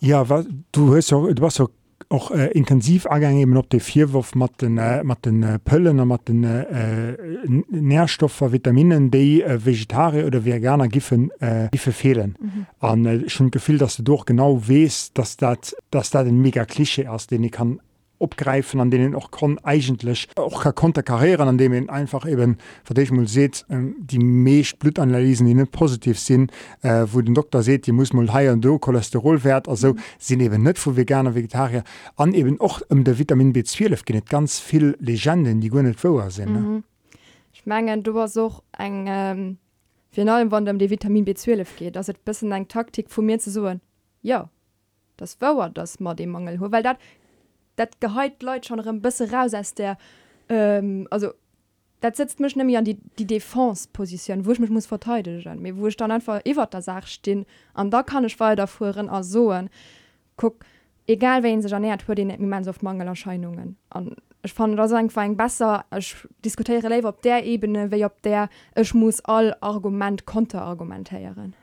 Ja, 0.00 0.28
wa, 0.28 0.44
du 0.72 0.94
hast 0.94 1.10
ja, 1.10 1.18
du 1.18 1.42
warst 1.42 1.58
ja 1.58 1.66
auch 2.10 2.30
äh, 2.30 2.46
intensiv 2.52 3.06
angegangen 3.06 3.40
eben 3.40 3.56
op 3.56 3.68
de 3.70 3.80
Vierwurf 3.80 4.34
mat 4.34 4.62
den, 4.62 4.78
äh, 4.78 5.02
mat 5.02 5.24
den 5.26 5.42
äh, 5.42 5.58
Pëllen 5.58 5.96
mat 6.06 6.28
den 6.28 6.44
äh, 6.44 7.14
N- 7.44 7.64
Nährstoffer, 7.68 8.52
Vitaminen, 8.52 9.10
die 9.10 9.42
äh, 9.42 9.58
Vegetarier 9.64 10.26
oder 10.26 10.44
veganer 10.44 10.88
giffen 10.88 11.30
äh, 11.40 11.68
giffe 11.70 11.92
fehlen. 11.92 12.36
An 12.78 13.00
mhm. 13.00 13.06
äh, 13.06 13.28
schon 13.28 13.50
gefühl, 13.50 13.78
dass 13.78 13.96
du 13.96 14.04
doch 14.04 14.24
genau 14.24 14.68
west, 14.68 15.18
dass 15.18 15.36
dat 15.36 15.74
dass 15.90 16.10
dat 16.10 16.26
ein 16.26 16.40
mega 16.40 16.64
Klische 16.64 17.02
ist, 17.02 17.30
den 17.30 17.44
ich 17.44 17.52
kann 17.52 17.80
opgreifen 18.18 18.80
an 18.80 18.90
denen 18.90 19.14
auch 19.14 19.30
kon 19.30 19.58
eigentlich 19.62 20.28
auch 20.36 20.74
konnte 20.74 21.02
karieren 21.02 21.48
an 21.48 21.58
dem 21.58 21.72
ihn 21.72 21.88
einfach 21.88 22.26
eben 22.26 22.56
verdech 22.84 23.10
mal 23.10 23.28
seht 23.28 23.64
die 23.68 24.18
meesblütanalysen 24.18 25.46
die 25.46 25.54
nicht 25.54 25.72
positiv 25.72 26.18
sind 26.18 26.52
äh, 26.82 27.06
wo 27.10 27.20
den 27.20 27.34
doktor 27.34 27.62
seht 27.62 27.86
die 27.86 27.92
muss 27.92 28.12
mal 28.12 28.32
high 28.32 28.50
und 28.50 28.64
do 28.64 28.78
cholesterolwert 28.78 29.68
also 29.68 29.94
sind 30.18 30.40
eben 30.40 30.62
nicht 30.62 30.78
für 30.78 30.96
veganer 30.96 31.34
vegetarier. 31.34 31.84
An 32.16 32.34
eben 32.34 32.60
auch 32.60 32.80
um 32.88 33.04
der 33.04 33.18
vitamin 33.18 33.52
b12 33.52 34.04
genet 34.04 34.28
ganz 34.28 34.58
viel 34.58 34.96
legenden 35.00 35.60
die 35.60 35.68
gonne 35.68 35.94
vorher 35.94 36.30
sind 36.30 36.52
mhm. 36.52 36.84
ich 37.52 37.66
mengen 37.66 38.02
du 38.02 38.14
war 38.14 38.28
so 38.28 38.62
eng 38.76 39.06
ähm 39.08 39.58
Fin 40.10 40.28
allem 40.28 40.50
wann 40.50 40.68
um 40.68 40.78
die 40.78 40.90
Vitamin 40.90 41.24
B12 41.24 41.66
geht, 41.76 41.96
das 41.96 42.08
et 42.08 42.24
bisssen 42.24 42.50
eng 42.50 42.66
Taktik 42.66 43.10
vu 43.10 43.22
mir 43.22 43.38
zu 43.38 43.50
suchen. 43.50 43.80
Ja, 44.22 44.48
das 45.16 45.40
war 45.40 45.70
das 45.70 46.00
mal 46.00 46.14
dem 46.14 46.30
Mangel. 46.30 46.58
Weil 46.60 46.82
dat 46.82 46.98
dat 47.78 48.00
geheit 48.00 48.42
Leute 48.42 48.68
schon 48.68 48.80
ein 48.80 49.02
bisschen 49.02 49.30
raus 49.30 49.54
als 49.54 49.74
der 49.74 49.96
ähm, 50.48 51.06
also 51.10 51.32
dat 52.00 52.16
sitzt 52.16 52.40
mich 52.40 52.56
nämlich 52.56 52.76
an 52.76 52.84
die 52.84 52.98
die 53.18 53.26
Defensposition 53.26 54.44
wo 54.44 54.52
ich 54.52 54.60
mich 54.60 54.70
muss 54.70 54.86
verteidigen. 54.86 55.62
Mir 55.62 55.76
wo 55.76 55.86
ich 55.86 55.96
dann 55.96 56.10
einfach 56.10 56.40
iwwer 56.44 56.66
der 56.66 56.82
Sache 56.82 57.08
stehen 57.08 57.46
an 57.74 57.90
da 57.90 58.02
kann 58.02 58.24
ich 58.24 58.38
weiter 58.40 58.66
fuhren 58.66 59.08
als 59.08 59.30
soen. 59.30 59.70
Guck 60.36 60.64
egal 61.06 61.42
wen 61.42 61.62
sich 61.62 61.72
ernährt 61.72 62.08
wurde 62.08 62.26
den 62.26 62.48
man 62.48 62.68
auf 62.68 62.82
Mangelerscheinungen. 62.82 63.76
An 63.90 64.16
ich 64.42 64.52
fand 64.52 64.78
das 64.78 64.92
einfach 64.92 65.22
ein 65.22 65.36
besser 65.36 65.84
ich 65.96 66.16
diskutiere 66.44 66.88
lieber 66.88 67.10
auf 67.10 67.20
der 67.20 67.44
Ebene 67.44 67.90
wie 67.90 68.04
ob 68.04 68.22
der 68.22 68.48
ich 68.76 68.94
muss 68.94 69.24
all 69.24 69.56
Argument 69.60 70.26
konnte 70.26 70.58
konterargumentieren. 70.58 71.54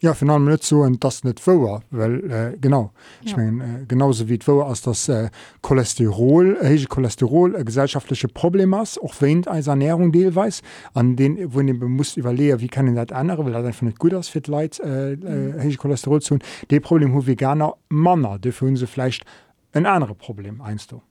Ja 0.00 0.14
fin 0.14 0.30
allem 0.30 0.44
net 0.44 0.62
so 0.62 0.84
en 0.84 1.00
das 1.00 1.24
net 1.24 1.44
wower 1.44 1.82
well 1.90 2.30
äh, 2.30 2.56
genau 2.60 2.92
ich 3.24 3.32
ja. 3.32 3.36
mein, 3.36 3.60
äh, 3.60 3.84
genauso 3.88 4.28
wie 4.28 4.38
wower 4.46 4.68
ass 4.68 4.82
das 4.82 5.08
äh, 5.08 5.28
Cholesterol 5.60 6.56
hege 6.62 6.86
Cholesterol 6.86 7.56
äh, 7.56 7.64
gesellschaftliche 7.64 8.28
Problem 8.28 8.74
ass 8.74 8.96
och 8.96 9.20
weint 9.20 9.48
als 9.48 9.66
Ernährung 9.66 10.12
deelweis 10.12 10.62
an 10.94 11.16
den 11.16 11.52
wo 11.52 11.60
den 11.60 11.78
muss 11.78 12.16
überleer 12.16 12.60
wie 12.60 12.68
kann 12.68 12.94
dat 12.94 13.12
andere 13.12 13.44
will 13.44 13.56
einfach 13.56 13.82
net 13.82 13.98
gut 13.98 14.14
as 14.14 14.28
fir 14.28 14.42
Leiit 14.46 14.78
äh, 14.78 15.14
äh, 15.14 15.60
hege 15.60 15.76
Cholesterol 15.76 16.22
zu 16.22 16.38
de 16.70 16.78
Problem 16.78 17.12
hu 17.12 17.26
veganer 17.26 17.74
Manner 17.88 18.38
de 18.38 18.52
hun 18.52 18.76
se 18.76 18.86
flecht 18.86 19.24
een 19.72 19.86
andere 19.86 20.14
Problem 20.14 20.60
einst 20.60 20.92
du. 20.92 21.02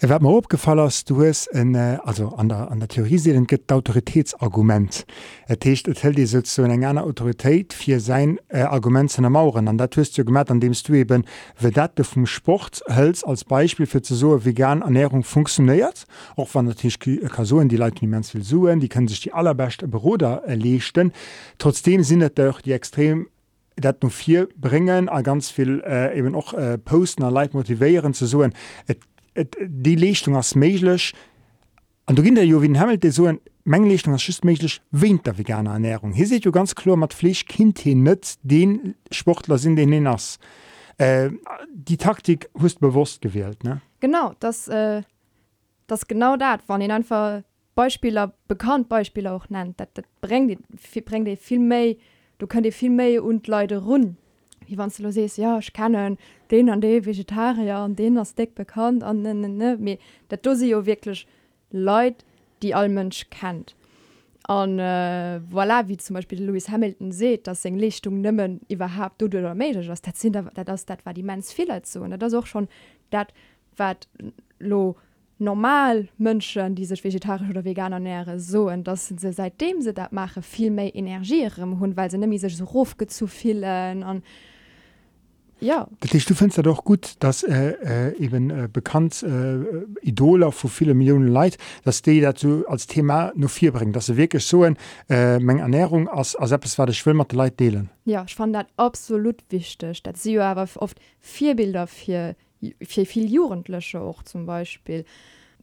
Er 0.00 0.08
werd 0.08 0.22
mir 0.22 0.30
opgefallen 0.30 0.84
hast 0.84 1.08
du 1.10 1.22
es 1.22 1.46
in, 1.46 1.74
äh, 1.74 1.98
also 2.02 2.30
an 2.30 2.48
der, 2.48 2.70
an 2.70 2.80
der 2.80 2.88
Theorie 2.88 3.18
se 3.18 3.40
gibt 3.42 3.70
Autoritätsargument. 3.70 5.06
Er 5.46 5.58
techt 5.58 5.86
hält 6.02 6.18
die 6.18 6.26
so 6.26 6.62
eng 6.62 6.84
einer 6.84 7.04
Autorität 7.04 7.72
fir 7.72 8.00
äh, 8.48 8.62
Argument 8.62 9.10
zu 9.10 9.22
Mauuren. 9.22 9.68
an 9.68 9.78
der 9.78 9.90
tust 9.90 10.18
du 10.18 10.24
gemerk, 10.24 10.50
an 10.50 10.60
demst 10.60 10.88
du 10.88 10.94
eben 10.94 11.24
wie 11.60 11.70
dat 11.70 12.04
vom 12.04 12.26
Sport 12.26 12.82
hältst 12.88 13.26
als 13.26 13.44
Beispiel 13.44 13.86
für 13.86 14.02
zu 14.02 14.14
so 14.14 14.44
vegan 14.44 14.82
Ernährung 14.82 15.22
funktioniert, 15.22 16.06
auch 16.36 16.50
der 16.52 16.74
Tisch 16.74 16.98
Kasoen 16.98 17.68
die 17.68 17.76
Leute 17.76 17.98
niemand 18.00 18.34
will 18.34 18.42
suen, 18.42 18.80
die 18.80 18.88
können 18.88 19.08
sich 19.08 19.20
die 19.20 19.32
allerbeste 19.32 19.86
Broder 19.86 20.42
erlechten. 20.44 21.12
Trotzdem 21.58 22.02
sinnet 22.02 22.38
doch 22.38 22.60
die 22.60 22.72
extrem 22.72 23.28
dat 23.76 24.02
no 24.02 24.10
vier 24.10 24.48
bringen 24.56 25.08
ganz 25.22 25.50
viel 25.50 25.82
äh, 25.86 26.18
eben 26.18 26.34
auch 26.34 26.54
äh, 26.54 26.78
posten 26.78 27.22
Leiit 27.22 27.54
motivieren 27.54 28.14
zu 28.14 28.26
suen 28.26 28.52
et, 28.86 28.98
die 29.34 29.96
Lichtung 29.96 30.36
ass 30.36 30.54
méiglech 30.54 31.12
an 32.06 32.16
du 32.16 32.22
ginn 32.22 32.34
der 32.34 32.46
Jo 32.46 32.62
wien 32.62 32.74
hemmelt 32.74 33.04
so 33.12 33.26
en 33.26 33.40
Menglichtung 33.64 34.14
as 34.14 34.44
méiglech 34.44 34.80
winint 34.90 35.26
der 35.26 35.38
vegane 35.38 35.70
Ernährung. 35.70 36.14
Hi 36.14 36.24
se 36.24 36.36
jo 36.36 36.52
ganz 36.52 36.74
klar 36.74 36.96
mat 36.96 37.14
Flech 37.14 37.46
kind 37.46 37.78
hin 37.78 38.02
net 38.02 38.36
den 38.42 38.94
Sportler 39.10 39.58
sinn 39.58 39.76
den 39.76 39.92
hin. 39.92 40.08
Äh, 40.98 41.30
die 41.72 41.96
Taktik 41.96 42.50
hust 42.60 42.80
bewusst 42.80 43.22
gewählt 43.22 43.64
ne 43.64 43.80
genau 44.00 44.34
das 44.40 44.68
äh, 44.68 45.02
das 45.86 46.06
genau 46.06 46.36
dat 46.36 46.60
wann 46.66 46.80
den 46.80 46.90
einfach 46.90 47.42
Beispieler 47.74 48.34
bekannt 48.46 48.88
Beispiele 48.88 49.32
auch 49.32 49.48
nennt 49.48 49.80
dat, 49.80 49.96
dat 49.96 50.04
bring 50.20 50.58
bring 51.06 51.36
viel 51.36 51.60
méi 51.60 51.96
du 52.38 52.46
könnt 52.46 52.66
dir 52.66 52.72
viel 52.72 52.90
méi 52.90 53.20
und 53.20 53.46
Leute 53.48 53.78
run 53.78 54.16
wie 54.66 54.78
wann 54.78 54.92
du 54.96 55.12
siehst 55.12 55.38
ja 55.38 55.58
ich 55.58 55.72
kennen 55.72 56.18
den 56.50 56.70
an 56.70 56.80
de 56.80 57.04
vegetarier 57.04 57.76
an 57.76 57.96
den 57.96 58.18
as 58.18 58.34
deck 58.34 58.54
bekannt 58.54 59.02
an 59.02 59.24
dat 60.28 60.46
du 60.46 60.54
sie 60.54 60.86
wirklich 60.86 61.26
leid 61.70 62.24
die 62.62 62.74
all 62.74 62.88
mensch 62.88 63.26
kennt. 63.30 63.74
An 64.44 64.78
äh, 64.78 65.40
voilà 65.52 65.86
wie 65.86 65.96
zum 65.96 66.14
Beispiel 66.14 66.42
Louis 66.42 66.68
Hamilton 66.68 67.12
seht 67.12 67.46
dass 67.46 67.64
eng 67.64 67.76
Lichtung 67.76 68.20
nimmen 68.20 68.60
überhaupt 68.68 69.22
du 69.22 69.26
oder 69.26 69.54
medisch 69.54 69.86
das 69.86 70.02
sind 70.20 70.36
das 70.54 70.84
dat 70.84 71.06
war 71.06 71.14
die 71.14 71.22
mens 71.22 71.52
viel 71.52 71.68
so 71.84 72.00
und 72.00 72.10
das 72.20 72.34
auch 72.34 72.46
schon 72.46 72.68
dat 73.10 73.32
wat 73.76 74.08
lo 74.58 74.96
normal 75.38 76.08
Mënschen 76.18 76.74
die 76.74 76.84
sech 76.84 77.04
vegetarisch 77.04 77.50
oder 77.50 77.64
veganer 77.64 78.00
näre 78.00 78.40
so 78.40 78.68
und 78.68 78.88
das 78.88 79.06
sind 79.06 79.20
se 79.20 79.32
seitdem 79.32 79.80
se 79.80 79.92
dat 79.92 80.12
mache 80.12 80.42
viel 80.42 80.70
méi 80.72 80.90
energierem 80.92 81.78
hun 81.78 81.96
weil 81.96 82.10
se 82.10 82.18
nimi 82.18 82.38
sech 82.38 82.56
so 82.56 82.64
rufge 82.64 83.06
zu 83.06 83.28
vielen 83.28 84.02
an 84.02 84.22
Ja. 85.62 85.86
Das, 86.00 86.24
du 86.24 86.34
findst 86.34 86.56
ja 86.56 86.64
doch 86.64 86.84
gut, 86.84 87.14
dass 87.20 87.44
äh, 87.44 88.10
äh, 88.10 88.16
eben 88.16 88.50
äh, 88.50 88.68
bekannt 88.70 89.22
äh, 89.22 89.58
Idoler 90.02 90.50
für 90.50 90.68
viele 90.68 90.92
Millionen 90.92 91.28
Leid, 91.28 91.56
dass 91.84 92.02
die 92.02 92.20
dazu 92.20 92.64
als 92.66 92.88
Thema 92.88 93.32
nur 93.36 93.48
vier 93.48 93.70
bringen, 93.70 93.92
dass 93.92 94.06
sie 94.06 94.16
wirklich 94.16 94.44
so 94.44 94.64
eine 94.64 94.76
äh, 95.08 95.38
Menge 95.38 95.62
Ernährung 95.62 96.08
als, 96.08 96.34
als 96.34 96.50
etwas 96.50 96.78
war, 96.78 96.86
das 96.86 96.96
Schwimmer 96.96 97.26
Leid 97.30 97.60
delen. 97.60 97.90
Ja, 98.04 98.24
ich 98.26 98.34
fand 98.34 98.56
das 98.56 98.66
absolut 98.76 99.36
wichtig. 99.50 100.02
dass 100.02 100.20
sie 100.22 100.40
aber 100.40 100.68
oft 100.76 100.98
vier 101.20 101.54
Bilder 101.54 101.86
für, 101.86 102.34
für 102.82 103.06
viele 103.06 103.28
Jugendliche 103.28 104.00
auch 104.00 104.24
zum 104.24 104.46
Beispiel. 104.46 105.04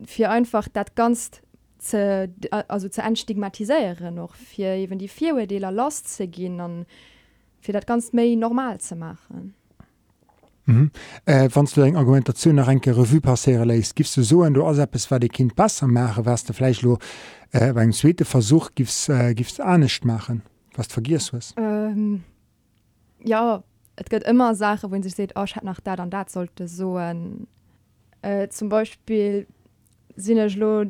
Für 0.05 0.29
einfach 0.29 0.69
das 0.69 0.95
ganz 0.95 1.31
zu, 1.77 2.31
also 2.69 2.87
zu 2.87 3.01
entstigmatisieren, 3.01 4.15
noch 4.15 4.35
für 4.35 4.75
eben 4.75 4.97
die 4.97 5.09
vier 5.09 5.45
Deler 5.45 5.73
loszugehen 5.73 6.61
und 6.61 6.85
für 7.59 7.73
das 7.73 7.85
ganz 7.85 8.13
mehr 8.13 8.33
normal 8.37 8.79
zu 8.79 8.95
machen. 8.95 9.55
Mhm. 10.69 10.91
Äh, 11.25 11.49
Wann 11.53 11.65
du 11.65 11.81
eng 11.81 11.95
Argumentationun 11.95 12.67
enke 12.67 12.95
Revu 12.95 13.19
passeiere 13.19 13.65
leiist, 13.65 13.95
gifst 13.95 14.15
du 14.17 14.23
so 14.23 14.43
en 14.43 14.53
du 14.53 14.63
asäppes 14.65 15.09
war 15.09 15.19
de 15.19 15.29
Kind 15.29 15.55
Passer 15.55 15.87
mache, 15.87 16.25
was 16.25 16.43
der 16.43 16.55
Fleischlo 16.55 16.99
äh, 17.51 17.73
eng 17.73 17.91
zweete 17.91 18.25
Versuch 18.25 18.69
gifst 18.75 19.09
äh, 19.09 19.33
gifst 19.33 19.59
anecht 19.59 20.05
machen. 20.05 20.43
Was 20.75 20.87
vergis 20.87 21.33
was? 21.33 21.53
Ähm, 21.57 22.23
ja 23.23 23.63
Et 23.99 24.09
gëtt 24.09 24.23
immer 24.23 24.55
Sache, 24.55 24.89
wenn 24.91 25.03
sich 25.03 25.13
seht 25.13 25.33
oh, 25.35 25.45
nach 25.63 25.81
dat 25.81 25.99
an 25.99 26.09
dat 26.09 26.29
sollte 26.29 26.69
so 26.69 26.95
ein, 26.95 27.47
äh, 28.21 28.47
zum 28.47 28.69
Beispiel 28.69 29.45
sinnlo 30.15 30.85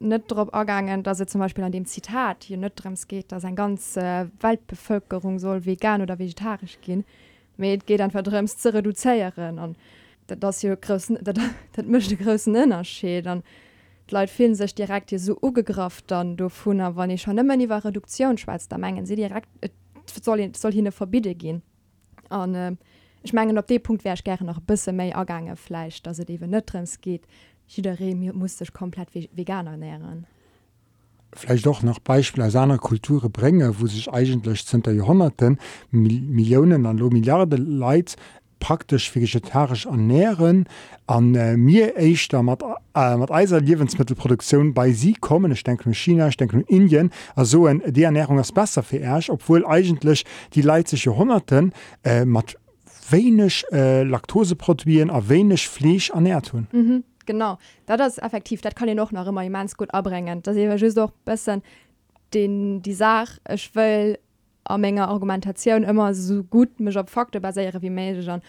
net 0.00 0.24
drop 0.26 0.52
ergangen, 0.52 1.04
dass 1.04 1.18
se 1.18 1.26
zum 1.26 1.40
Beispiel 1.40 1.64
an 1.64 1.72
dem 1.72 1.86
Zitat 1.86 2.44
hier 2.44 2.58
nëtrems 2.58 3.06
geht, 3.06 3.30
dass 3.30 3.44
ein 3.44 3.54
ganz 3.54 3.96
äh, 3.96 4.26
Waldbevölkerung 4.40 5.38
soll 5.38 5.64
vegan 5.66 6.02
oder 6.02 6.18
vegetarisch 6.18 6.78
gehen. 6.80 7.04
Meet 7.58 7.86
geht 7.86 8.00
an 8.00 8.10
verdremst 8.10 8.62
ze 8.62 8.72
reduzéieren 8.72 9.58
an 9.58 9.76
das 10.26 10.62
mchte 10.62 12.16
grössen 12.16 12.56
ënnerscheet 12.56 13.26
an 13.26 13.42
Leiit 14.10 14.30
finden 14.30 14.56
sech 14.56 14.74
direkt 14.74 15.10
hier 15.10 15.18
so 15.18 15.36
ugegraft 15.42 16.10
dann 16.10 16.36
do 16.36 16.48
vunner 16.48 16.96
wann 16.96 17.10
ich 17.10 17.22
schon 17.22 17.38
immer 17.38 17.56
nie 17.56 17.68
war 17.68 17.84
Reduktion 17.84 18.38
schweiz 18.38 18.68
da 18.68 18.78
mengen 18.78 19.06
sie 19.06 19.16
direkt 19.16 19.48
äh, 19.60 19.68
soll, 20.22 20.50
soll 20.54 20.72
hin 20.72 20.92
verbiete 20.92 21.34
gehen 21.34 21.62
an 22.30 22.54
äh, 22.54 22.76
ich 23.22 23.32
mengen 23.32 23.58
op 23.58 23.66
de 23.66 23.78
Punkt 23.78 24.04
wär 24.04 24.14
gerne 24.14 24.46
noch 24.46 24.60
bisse 24.60 24.92
méi 24.92 25.14
agange 25.14 25.56
fleisch 25.56 26.02
da 26.02 26.14
se 26.14 26.22
iwwe 26.22 26.46
nëtrems 26.46 27.00
geht 27.00 27.26
Schiin 27.68 28.32
musste 28.34 28.64
ich 28.64 28.72
komplett 28.72 29.10
veganer 29.14 29.76
nähren. 29.76 30.26
Vielleicht 31.34 31.66
doch 31.66 31.82
noch 31.82 31.98
Beispiel 31.98 32.42
aus 32.42 32.56
einer 32.56 32.78
Kultur 32.78 33.28
bringe, 33.28 33.80
wo 33.80 33.86
sich 33.86 34.10
eigentlich 34.10 34.64
sind 34.64 34.86
der 34.86 34.94
Jahrhunderten 34.94 35.58
Millionen 35.90 36.86
an 36.86 36.96
Milliarden 36.96 37.78
Leid 37.78 38.16
praktisch 38.60 39.14
vegetarisch 39.14 39.86
ernähren 39.86 40.66
an 41.06 41.34
äh, 41.34 41.56
mir 41.56 41.96
echt 41.96 42.32
mat 42.32 42.62
äh, 42.62 42.98
eiser 42.98 43.60
Lebensmittelproduktion 43.60 44.74
bei 44.74 44.92
sie 44.92 45.14
kommen. 45.14 45.52
Ich 45.52 45.62
denke 45.62 45.92
China 45.94 46.28
ich 46.28 46.36
denke 46.36 46.64
Indien. 46.66 47.10
Also 47.36 47.66
äh, 47.68 47.92
die 47.92 48.02
Ernährung 48.02 48.38
ist 48.38 48.54
besser 48.54 48.82
für 48.82 48.98
Ersch 48.98 49.30
obwohl 49.30 49.64
eigentlich 49.66 50.24
die 50.54 50.62
leipzige 50.62 51.10
Jahrhunderten 51.10 51.72
äh, 52.02 52.26
wenig 53.10 53.64
äh, 53.72 54.02
Laktoseprotein 54.02 55.10
a 55.10 55.28
wenig 55.28 55.68
Fleisch 55.68 56.10
ernährt 56.10 56.48
tun. 56.48 56.66
Mhm 56.72 57.04
genau. 57.28 57.58
Da 57.86 57.96
das 57.96 58.18
effektiv 58.18 58.60
das 58.60 58.74
kann 58.74 58.88
ihr 58.88 58.96
noch 58.96 59.12
noch 59.12 59.28
immer 59.28 59.42
jemand 59.42 59.76
gut 59.76 59.94
abbringen. 59.94 60.42
Das 60.42 60.56
doch 60.96 61.12
besser 61.24 61.60
den 62.34 62.82
die 62.82 62.94
Sache. 62.94 63.40
Ich 63.48 63.72
will 63.76 64.18
Menge 64.76 65.08
Argumentation 65.08 65.84
immer 65.84 66.12
so 66.12 66.42
gut 66.42 66.80
mich 66.80 66.98
op 66.98 67.08
Fakte 67.08 67.40
basiere 67.40 67.80
wie 67.80 67.90
Mädchen 67.90 68.42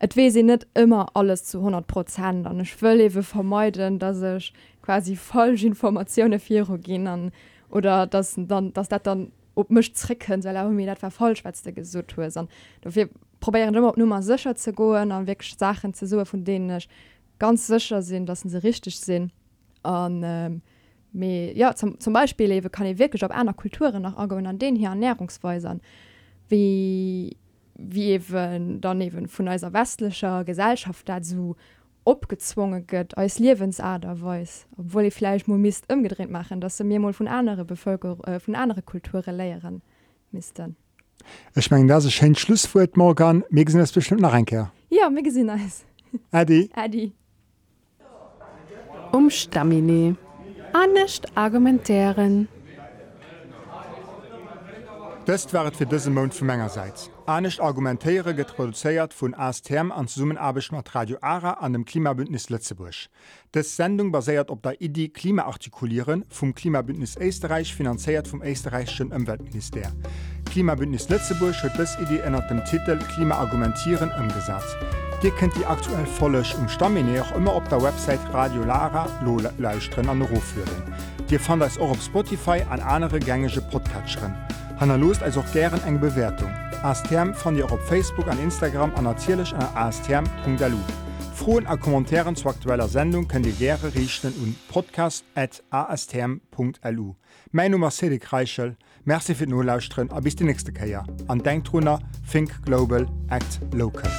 Et 0.00 0.16
we 0.16 0.30
sie 0.32 0.42
nicht 0.42 0.66
immer 0.74 1.06
alles 1.14 1.44
zu 1.44 1.58
100 1.58 1.86
Prozent. 1.86 2.46
Und 2.48 2.60
ich 2.60 2.82
will 2.82 3.08
vermeiden 3.22 4.00
dass 4.00 4.20
ich 4.20 4.52
quasi 4.82 5.14
falsch 5.14 5.62
Informationen 5.62 6.40
virgin 6.40 7.06
an 7.06 7.32
oder 7.70 8.06
dass 8.06 8.34
dann 8.36 8.72
dass 8.72 8.88
das 8.88 9.02
dann 9.02 9.30
ob 9.54 9.70
mich 9.70 9.92
tricken 9.92 10.42
soll 10.42 10.70
mir 10.70 10.90
etwa 10.90 11.04
war 11.04 11.10
falschschwätzte 11.10 11.72
gesucht 11.72 12.16
wir 12.16 13.08
probieren 13.40 13.74
immer 13.74 13.92
nur 13.96 14.06
mal 14.06 14.22
sicher 14.22 14.54
zu 14.54 14.72
go 14.72 14.92
an 14.92 15.26
wirklich 15.26 15.54
Sachen 15.58 15.94
zu 15.94 16.06
suchen 16.06 16.26
von 16.26 16.44
denen 16.44 16.78
ich 16.78 16.88
ganz 17.42 17.66
sicher 17.66 18.02
sind 18.02 18.28
dass 18.28 18.42
sie 18.42 18.62
richtig 18.62 19.00
sind 19.00 19.32
und, 19.82 20.22
ähm, 20.24 20.62
me, 21.12 21.52
ja 21.56 21.74
zum, 21.74 21.98
zum 21.98 22.12
Beispiel 22.12 22.52
eben, 22.52 22.70
kann 22.70 22.86
ich 22.86 22.98
wirklich 22.98 23.24
auf 23.24 23.32
einer 23.32 23.52
Kultur 23.52 23.90
nach 23.98 24.16
an 24.16 24.58
den 24.60 24.76
hier 24.76 24.90
Ernährungsweisern 24.90 25.80
wie 26.48 27.36
wie 27.74 28.10
eben 28.10 28.80
dann 28.80 29.00
eben 29.00 29.26
von 29.26 29.48
unserer 29.48 29.72
westlicher 29.72 30.44
Gesellschaft 30.44 31.08
dazu 31.08 31.56
opgezwungen 32.04 32.86
gëtt 32.86 33.16
als 33.16 33.40
Liwensader 33.40 34.22
weis, 34.22 34.66
obwohl 34.76 35.04
ich 35.06 35.14
vielleicht 35.14 35.48
mo 35.48 35.56
mist 35.56 35.92
umgedreht 35.92 36.30
machen, 36.30 36.60
dass 36.60 36.76
se 36.76 36.84
mir 36.84 37.00
mal 37.00 37.12
von 37.12 37.26
andere 37.26 37.64
Bevölkerung 37.64 38.22
äh, 38.24 38.38
von 38.38 38.54
andere 38.54 38.82
Kulture 38.82 39.32
leieren 39.32 39.82
misten. 40.30 40.76
Ich 41.56 41.70
mein 41.72 41.88
das 41.88 42.04
ist 42.04 42.22
ein 42.22 42.36
Schlusswort 42.36 42.96
morgen 42.96 43.42
mir 43.50 43.64
gesinn 43.64 43.80
das 43.80 43.92
bestimmt 43.92 44.20
nach 44.20 44.32
einkehr. 44.32 44.70
Ja 44.90 45.10
mir 45.10 45.22
gesinn. 45.24 45.50
Adi 46.30 46.70
Adi. 46.74 47.12
Um 49.12 49.30
Stamine. 49.30 50.16
Annecht 50.72 51.36
argumentären. 51.36 52.48
Das 55.26 55.52
wäret 55.52 55.76
fir 55.76 55.86
dëse 55.86 56.10
Mount 56.10 56.34
vu 56.34 56.44
Mengegerseits. 56.44 57.10
Anecht 57.26 57.60
argumentéiere 57.60 58.34
get 58.34 58.56
produzéiert 58.56 59.14
vun 59.14 59.34
ASTM 59.34 59.92
an 59.92 60.08
Summenarbech 60.08 60.72
mat 60.72 60.94
Radio 60.96 61.16
Ara 61.20 61.52
an 61.60 61.72
dem 61.72 61.84
Klimabündnis 61.84 62.50
Lettzebusch. 62.50 63.08
Des 63.54 63.76
Sendung 63.76 64.10
baséiert 64.10 64.50
op 64.50 64.62
der 64.64 64.80
Idee 64.80 65.10
Klimaartikulieren 65.10 66.24
vum 66.28 66.54
Klimabündnis 66.54 67.16
Österreich 67.16 67.72
finanziert 67.72 68.26
vum 68.26 68.42
Österreichschen 68.42 69.12
Umweltminister. 69.12 69.92
Klimabündnis 70.50 71.08
Lettzebusch 71.08 71.62
huet 71.62 71.78
dës 71.78 71.94
Idee 72.02 72.24
ënner 72.26 72.42
dem 72.48 72.64
Titel 72.64 72.98
Klimaargumentieren 73.14 74.10
ëmgesat. 74.18 75.11
Dir 75.22 75.30
kennt 75.30 75.54
die 75.54 75.64
aktuell 75.64 76.04
vollech 76.04 76.58
um 76.58 76.68
Stamine 76.68 77.22
auch 77.22 77.32
immer 77.36 77.54
op 77.54 77.68
der 77.68 77.80
Website 77.80 78.18
Radio 78.32 78.64
Lara 78.64 79.06
Lole 79.24 79.52
Leiusren 79.58 80.08
an 80.08 80.20
Roführen. 80.20 80.82
Dir 81.30 81.38
fand 81.38 81.62
es 81.62 81.78
auch 81.78 81.92
op 81.92 82.02
Spotify 82.02 82.64
an 82.68 82.80
andere 82.80 83.20
gängige 83.20 83.60
Podcatcherin. 83.60 84.34
Hanna 84.80 84.96
lost 84.96 85.22
also 85.22 85.38
auch 85.40 85.52
gern 85.52 85.80
eng 85.84 86.00
Bewertung. 86.00 86.50
ASTM 86.82 87.34
fand 87.34 87.56
ihr 87.56 87.66
auch 87.66 87.70
auf 87.70 87.86
Facebook 87.86 88.26
an 88.26 88.40
Instagram 88.40 88.92
an 88.96 89.04
natürlich 89.04 89.54
an 89.54 89.68
astm.lu. 89.76 90.78
Frohen 91.36 91.68
a 91.68 91.76
Kommentaren 91.76 92.34
zu 92.34 92.48
aktueller 92.48 92.88
Sendung 92.88 93.28
könnt 93.28 93.46
ihr 93.46 93.52
gerne 93.52 93.94
richten 93.94 94.32
und 94.42 94.56
podcast@astm.lu. 94.68 97.14
Mein 97.52 97.70
Nummer 97.70 97.92
Cedric 97.92 98.32
Reichel, 98.32 98.76
Merci 99.04 99.36
für 99.36 99.46
nur 99.46 99.64
Lausren, 99.64 100.10
a 100.10 100.18
bis 100.18 100.34
die 100.34 100.42
nächste 100.44 100.72
Keier. 100.72 101.04
An 101.28 101.38
Denktruner, 101.38 102.00
Think 102.28 102.64
Global, 102.64 103.06
Act 103.28 103.60
Local. 103.72 104.10